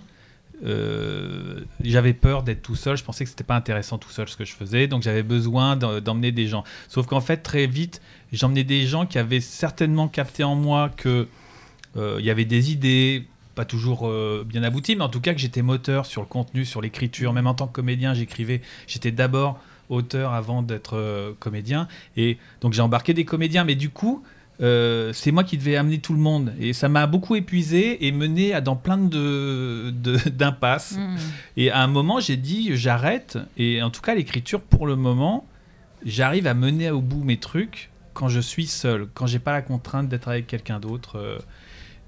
[0.64, 2.97] Euh, j'avais peur d'être tout seul.
[2.97, 5.76] Je pensais que c'était pas intéressant tout seul ce que je faisais, donc j'avais besoin
[5.76, 6.64] d'emmener des gens.
[6.88, 8.01] Sauf qu'en fait, très vite,
[8.32, 11.28] j'emmenais des gens qui avaient certainement capté en moi que
[11.97, 15.34] euh, il y avait des idées, pas toujours euh, bien abouties, mais en tout cas
[15.34, 17.34] que j'étais moteur sur le contenu, sur l'écriture.
[17.34, 18.62] Même en tant que comédien, j'écrivais.
[18.88, 19.59] J'étais d'abord
[19.89, 21.88] auteur avant d'être comédien.
[22.16, 24.24] Et donc j'ai embarqué des comédiens, mais du coup,
[24.62, 26.53] euh, c'est moi qui devais amener tout le monde.
[26.59, 29.91] Et ça m'a beaucoup épuisé et mené à dans plein de
[30.30, 30.97] d'impasses.
[30.97, 31.16] Mm.
[31.57, 33.38] Et à un moment, j'ai dit j'arrête.
[33.57, 35.47] Et en tout cas, l'écriture, pour le moment,
[36.05, 39.62] j'arrive à mener au bout mes trucs quand je suis seul, quand j'ai pas la
[39.62, 41.18] contrainte d'être avec quelqu'un d'autre.
[41.18, 41.39] euh.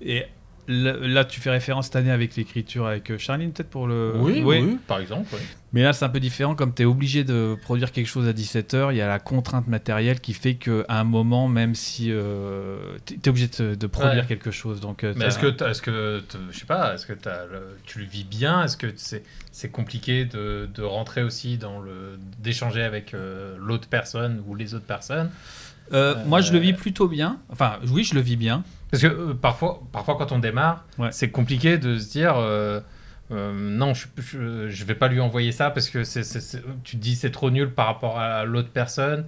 [0.02, 0.26] et
[0.68, 4.14] là, tu fais référence cette année avec l'écriture avec euh, Charline, peut-être pour le.
[4.18, 5.28] Oui, oui, par exemple.
[5.34, 5.40] oui.
[5.76, 6.54] Mais là, c'est un peu différent.
[6.54, 9.68] Comme tu es obligé de produire quelque chose à 17h, il y a la contrainte
[9.68, 14.22] matérielle qui fait qu'à un moment, même si euh, tu es obligé de, de produire
[14.22, 14.28] Ouais.
[14.28, 14.80] quelque chose.
[14.82, 18.06] Donc, euh, Mais est-ce que, est-ce que je sais pas, est-ce que le- tu le
[18.06, 18.64] vis bien?
[18.64, 23.88] Est-ce que c'est c'est compliqué de, de rentrer aussi dans le d'échanger avec euh, l'autre
[23.88, 25.30] personne ou les autres personnes?
[25.92, 27.40] Euh, Moi, je le Euh, vis plutôt bien.
[27.50, 28.64] Enfin, oui, je le vis bien.
[28.90, 31.10] Parce que euh, parfois, parfois, quand on démarre, Ouais.
[31.12, 32.80] c'est compliqué de se dire euh,
[33.32, 36.62] euh, non, je, je, je vais pas lui envoyer ça parce que c'est, c'est- c'est-
[36.84, 39.26] tu te dis c'est trop nul par rapport à l'autre personne.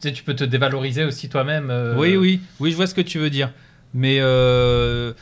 [0.00, 1.70] Tu sais, tu peux te dévaloriser aussi toi-même.
[1.70, 3.50] euh, Oui, oui, oui, je vois ce que tu veux dire.
[3.92, 5.12] Mais euh,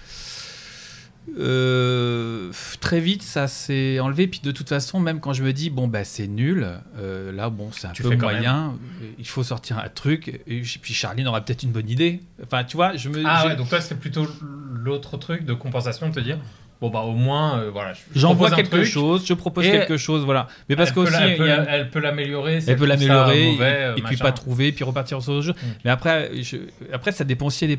[1.38, 2.50] euh,
[2.80, 4.26] très vite, ça s'est enlevé.
[4.26, 6.66] Puis de toute façon, même quand je me dis, bon, bah, c'est nul,
[6.98, 8.74] euh, là, bon, c'est un Tu peu moyen,
[9.18, 10.40] il faut sortir un truc.
[10.46, 12.20] Et puis Charline aura peut-être une bonne idée.
[12.42, 13.22] Enfin, tu vois, je me.
[13.24, 14.26] Ah ouais, donc toi, c'est plutôt
[14.72, 16.38] l'autre truc de compensation de te dire
[16.80, 17.92] bon, bah au moins, euh, voilà.
[17.92, 20.48] je- je J'envoie quelque truc, chose, je propose quelque chose, voilà.
[20.68, 22.58] Mais parce qu'aussi, elle elle peut l'améliorer.
[22.66, 25.66] elle peut l'améliorer et, euh, et puis pas trouver puis repartir sur le jeu Mm.
[25.84, 26.56] mais après je-
[26.92, 27.76] après ça dépend aussi des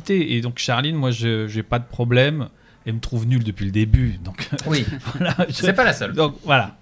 [0.00, 0.32] t'es.
[0.32, 2.48] et donc Charline moi je j'ai pas de problème
[2.86, 6.12] elle me trouve nul depuis le début donc Oui, voilà c'est pas la seule.
[6.12, 6.76] donc voilà,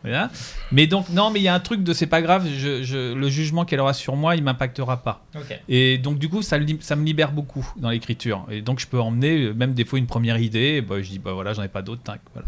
[0.72, 3.12] mais donc non mais il y a un truc de c'est pas grave je, je-
[3.14, 5.24] le jugement qu'elle aura sur moi il m'impactera pas.
[5.68, 8.46] Et donc du coup ça, me libère beaucoup dans l'écriture.
[8.50, 11.08] Et donc je peux emmener euh, même des fois une première idée et bah, je
[11.08, 12.46] dis bah voilà j'en ai pas d'autres tac, voilà.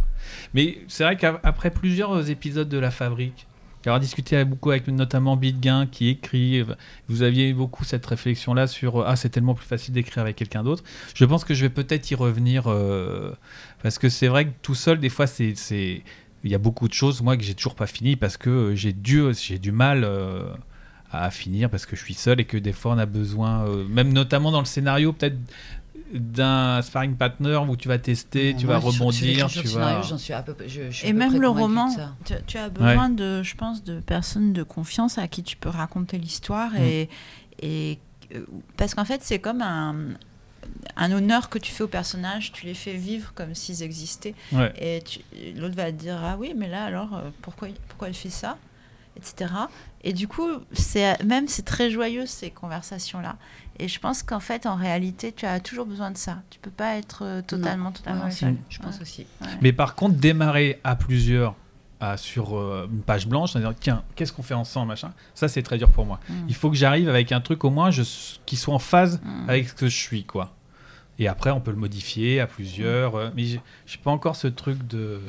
[0.55, 3.47] Mais c'est vrai qu'après plusieurs épisodes de la fabrique
[3.91, 6.65] avoir discuté beaucoup avec notamment Bidguin qui écrit, euh,
[7.09, 10.37] vous aviez beaucoup cette réflexion là sur euh, ah c'est tellement plus facile d'écrire avec
[10.37, 10.85] quelqu'un d'autre.
[11.15, 13.33] Je pense que je vais peut-être y revenir euh,
[13.83, 15.55] parce que c'est vrai que tout seul des fois c'est
[16.45, 18.93] il y a beaucoup de choses moi que j'ai toujours pas fini parce que j'ai
[18.93, 20.09] du mal
[21.11, 24.13] à finir parce que je suis seul et que des fois on a besoin même
[24.13, 25.39] notamment dans le scénario peut-être
[26.13, 30.55] d'un sparring partner où tu vas tester, tu vas rebondir, tu vas suis à peu,
[30.67, 31.89] je, je suis à Et peu même près le roman,
[32.25, 35.69] tu, tu as besoin de, je pense, de personnes de confiance à qui tu peux
[35.71, 36.83] raconter l'histoire Mm.
[36.83, 37.09] et,
[37.63, 37.99] et
[38.35, 38.45] euh,
[38.77, 39.95] parce qu'en fait c'est comme un,
[40.97, 44.73] un honneur que tu fais aux personnages, tu les fais vivre comme s'ils existaient Ouais.
[44.79, 45.21] et tu-
[45.57, 48.57] l'autre va te dire ah oui mais là alors euh, pourquoi pourquoi elle fait ça
[49.17, 49.53] etc.
[50.05, 53.37] Et du coup, c'est même c'est très joyeux ces conversations-là.
[53.83, 56.39] Et je pense qu'en fait, en réalité, tu as toujours besoin de ça.
[56.51, 58.55] Tu peux pas être euh, totalement, totalement Ouais, seul.
[58.69, 59.03] Je pense Ouais.
[59.03, 59.27] aussi.
[59.41, 59.49] Ouais.
[59.61, 61.55] Mais par contre, démarrer à plusieurs
[62.01, 65.63] à- sur euh, une page blanche, c'est-à-dire, tiens, qu'est-ce qu'on fait ensemble, machin, ça c'est
[65.63, 66.21] très dur pour moi.
[66.29, 66.33] Mm.
[66.49, 68.03] Il faut que j'arrive avec un truc au moins je,
[68.47, 69.49] qui soit en phase Mm.
[69.51, 70.55] avec ce que je suis, quoi.
[71.19, 73.15] Et après, on peut le modifier à plusieurs.
[73.17, 75.21] euh, mais j'ai j'ai pas encore ce truc de.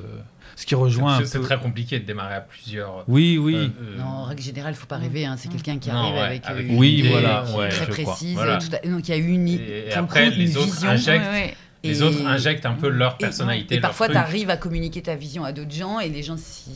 [0.56, 1.44] Ce qui rejoint C'est peu.
[1.46, 3.04] très compliqué de démarrer à plusieurs.
[3.08, 3.56] Oui, oui.
[3.56, 5.26] euh, euh, Non, en règle générale, il faut pas rêver.
[5.26, 7.70] hein, C'est quelqu'un qui Non, arrive ouais, avec, avec euh, une Oui, idée voilà, ouais,
[7.70, 8.34] très précise.
[8.36, 8.58] Voilà.
[8.58, 10.90] tout à- donc il y a une, Et après, les une autres vision.
[10.90, 11.54] injectent- Ouais, ouais.
[11.86, 13.76] Les Et- autres injectent un peu leur personnalité.
[13.76, 16.72] Et, parfois, tu arrives à communiquer ta vision à d'autres gens et les gens s'y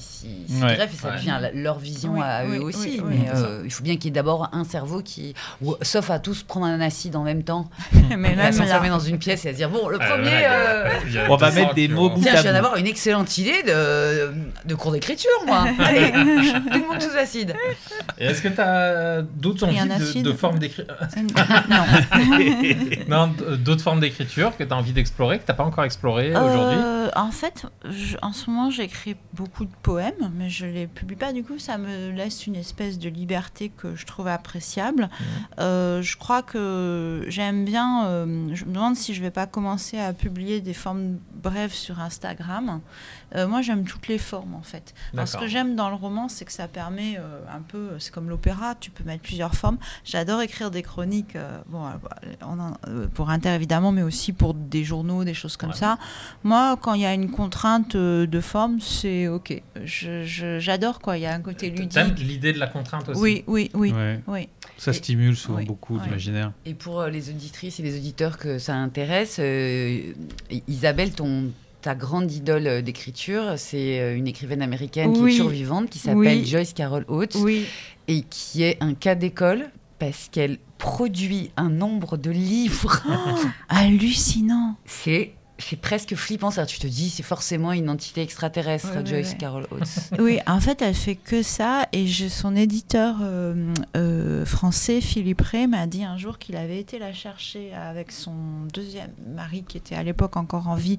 [0.61, 0.75] Ouais.
[0.75, 1.15] greffent et ça Ouais.
[1.15, 3.01] devient leur vision Oui, à oui, eux oui, aussi.
[3.01, 5.33] oui, mais euh, il faut bien qu'il y ait d'abord un cerveau qui.
[5.61, 7.69] ou- sauf à tous prendre un acide en même temps,
[8.17, 9.97] Mais et à même s'enfermer là, dans une pièce et à se dire bon, le
[10.01, 10.29] Ah, premier.
[10.43, 10.89] euh,
[11.29, 14.33] On va 200 mettre des mots bout Tiens, je viens d'avoir une excellente idée de,
[14.65, 15.65] de cours d'écriture, moi.
[15.79, 16.17] Allez, tout
[16.79, 17.53] le monde sous acide.
[18.17, 19.77] Et est-ce que tu as d'autres envies
[20.21, 20.85] de, de formes d'écriture
[21.69, 21.85] non.
[23.07, 26.31] Non, d'autres formes d'écriture que tu as envie d'explorer, que tu n'as pas encore exploré
[26.31, 30.87] aujourd'hui Euh, en fait, je- en ce moment, j'écris beaucoup de poèmes, mais je les
[30.87, 31.31] publie pas.
[31.31, 35.09] Du coup, ça me laisse une espèce de liberté que je trouve appréciable.
[35.59, 38.05] Euh, je crois que j'aime bien.
[38.07, 41.99] euh, je me demande si je vais pas commencer à publier des formes brève sur
[42.01, 42.81] Instagram.
[43.35, 44.93] Euh, moi, j'aime toutes les formes, en fait.
[45.13, 48.13] Alors, ce que j'aime dans le roman, c'est que ça permet euh, un peu, c'est
[48.13, 49.77] comme l'opéra, tu peux mettre plusieurs formes.
[50.05, 51.81] J'adore écrire des chroniques, euh, bon,
[52.41, 52.73] on en-
[53.13, 55.75] pour Inter évidemment, mais aussi pour des journaux, des choses comme Ouais.
[55.75, 55.97] ça.
[56.43, 59.61] Moi, quand il y a une contrainte de forme, c'est ok.
[59.83, 61.17] J'adore quoi.
[61.17, 62.27] Il y a un côté T'aimes ludique.
[62.27, 63.19] l'idée de la contrainte aussi?
[63.21, 64.19] Oui, oui, oui, Ouais.
[64.27, 64.49] oui.
[64.77, 66.03] Ça stimule souvent oui, beaucoup ouais.
[66.03, 66.51] d'imaginaire.
[66.65, 70.13] Et pour les auditrices et les auditeurs que ça intéresse, euh,
[70.67, 71.51] Isabelle, ton,
[71.87, 75.99] ta grande idole euh, d'écriture, c'est euh, une écrivaine américaine qui est toujours vivante, qui
[75.99, 76.45] s'appelle Oui.
[76.45, 77.65] Joyce Carol Oates, Oui,
[78.09, 83.01] et qui est un cas d'école parce qu'elle produit un nombre de livres.
[83.69, 84.75] hallucinant.
[84.83, 86.51] c'est c'est presque flippant.
[86.51, 89.37] Ça, tu te dis, c'est forcément une entité extraterrestre, Ouais, Joyce ouais.
[89.37, 90.11] Carol Oates.
[90.19, 91.87] Oui, en fait, elle fait que ça.
[91.93, 96.79] Et je- son éditeur euh, euh, français, Philippe Ray, m'a dit un jour qu'il avait
[96.79, 98.33] été la chercher avec son
[98.73, 100.97] deuxième mari, qui était à l'époque encore en vie,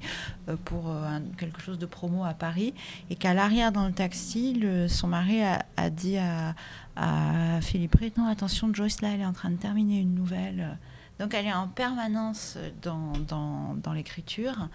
[0.49, 2.73] euh, pour euh, un- quelque chose de promo à Paris.
[3.09, 6.53] Et qu'à l'arrière, dans le taxi, le- son mari a, a dit à,
[6.95, 10.77] à Philippe Ray Non, attention, Joyce, là, elle est en train de terminer une nouvelle.
[11.19, 14.69] Donc, elle est en permanence dans, dans, dans l'écriture.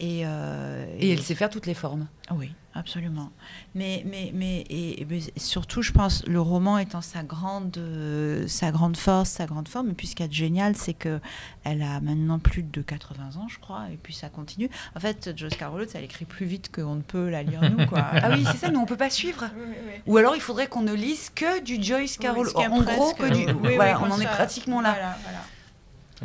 [0.00, 2.06] Et, euh, Et elle sait faire toutes les formes.
[2.30, 3.32] oui, absolument.
[3.74, 8.46] Mais, mais, mais et, et- mais surtout, je pense, le roman étant sa grande, euh,
[8.46, 9.90] sa grande force, sa grande forme.
[9.90, 11.18] Et puis, ce qui est génial, c'est que
[11.64, 14.70] elle a maintenant plus de 80 ans, je crois, et puis ça continue.
[14.94, 17.84] En fait, Joyce Carol Oates, elle écrit plus vite qu'on ne peut la lire nous,
[17.86, 18.04] quoi.
[18.22, 19.46] Ah oui, c'est ça, mais on peut pas suivre.
[19.56, 19.92] Oui, oui, oui.
[20.06, 22.46] Ou alors il faudrait qu'on ne lise que du Joyce Carol.
[22.46, 23.52] Oui, est en gros, que du.
[23.74, 24.92] Voilà, on en est pratiquement là.
[24.92, 25.38] Voilà, voilà.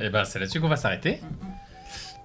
[0.02, 1.20] Et ben, c'est là-dessus qu'on va s'arrêter.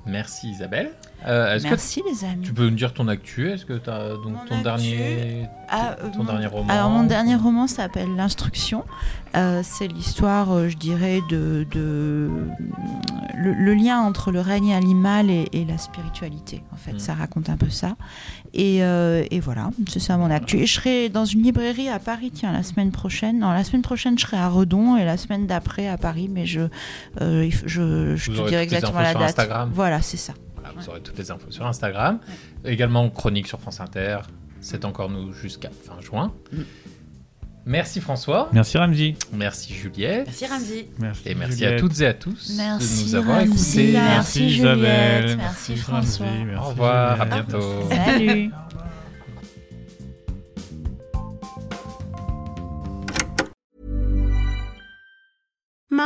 [0.06, 0.90] Merci Isabelle.
[1.26, 2.42] Euh, Est-ce que Merci, les amis.
[2.44, 3.50] tu peux nous dire ton actu?
[3.50, 6.72] Est-ce que tu as donc Mon ton actu, dernier Ah, euh, ton mon- dernier roman
[6.72, 8.84] Alors mon dernier roman s'appelle L'instruction.
[9.36, 12.30] Euh, c'est l'histoire, euh, je dirais, de, de
[13.36, 16.62] le, le lien entre le règne animal et, et la spiritualité.
[16.72, 16.98] En fait, Mm.
[17.00, 17.96] ça raconte un peu ça.
[18.54, 20.56] Et, et voilà, c'est ça mon actu.
[20.58, 23.40] Et je serai dans une librairie à Paris, tiens, la semaine prochaine.
[23.40, 26.30] Non, la semaine prochaine, je serai à Redon et la semaine d'après à Paris.
[26.32, 26.62] Mais je,
[27.20, 29.22] je, je te dirai exactement la date.
[29.22, 29.70] Instagram.
[29.74, 30.32] Voilà, c'est ça.
[30.60, 32.18] Voilà, vous aurez toutes les infos sur Instagram.
[32.64, 34.18] Également chronique sur France Inter.
[34.60, 36.32] C'est encore nous jusqu'à fin juin.
[36.52, 36.62] Mm.
[37.66, 38.48] Merci François.
[38.52, 39.14] Merci Ramzi.
[39.32, 40.26] Merci Juliette.
[40.26, 40.86] Merci Ramzi.
[40.98, 41.74] Merci, Et merci Juliette.
[41.74, 43.80] à toutes et à tous Merci, de nous avoir Ramzi.
[43.80, 43.92] écoutés.
[43.92, 44.58] Merci, Juliette.
[44.58, 45.36] Isabelle.
[45.36, 45.76] Merci.
[45.76, 46.26] François.
[46.46, 47.88] Merci, Au revoir, à bientôt.
[47.90, 48.50] Salut.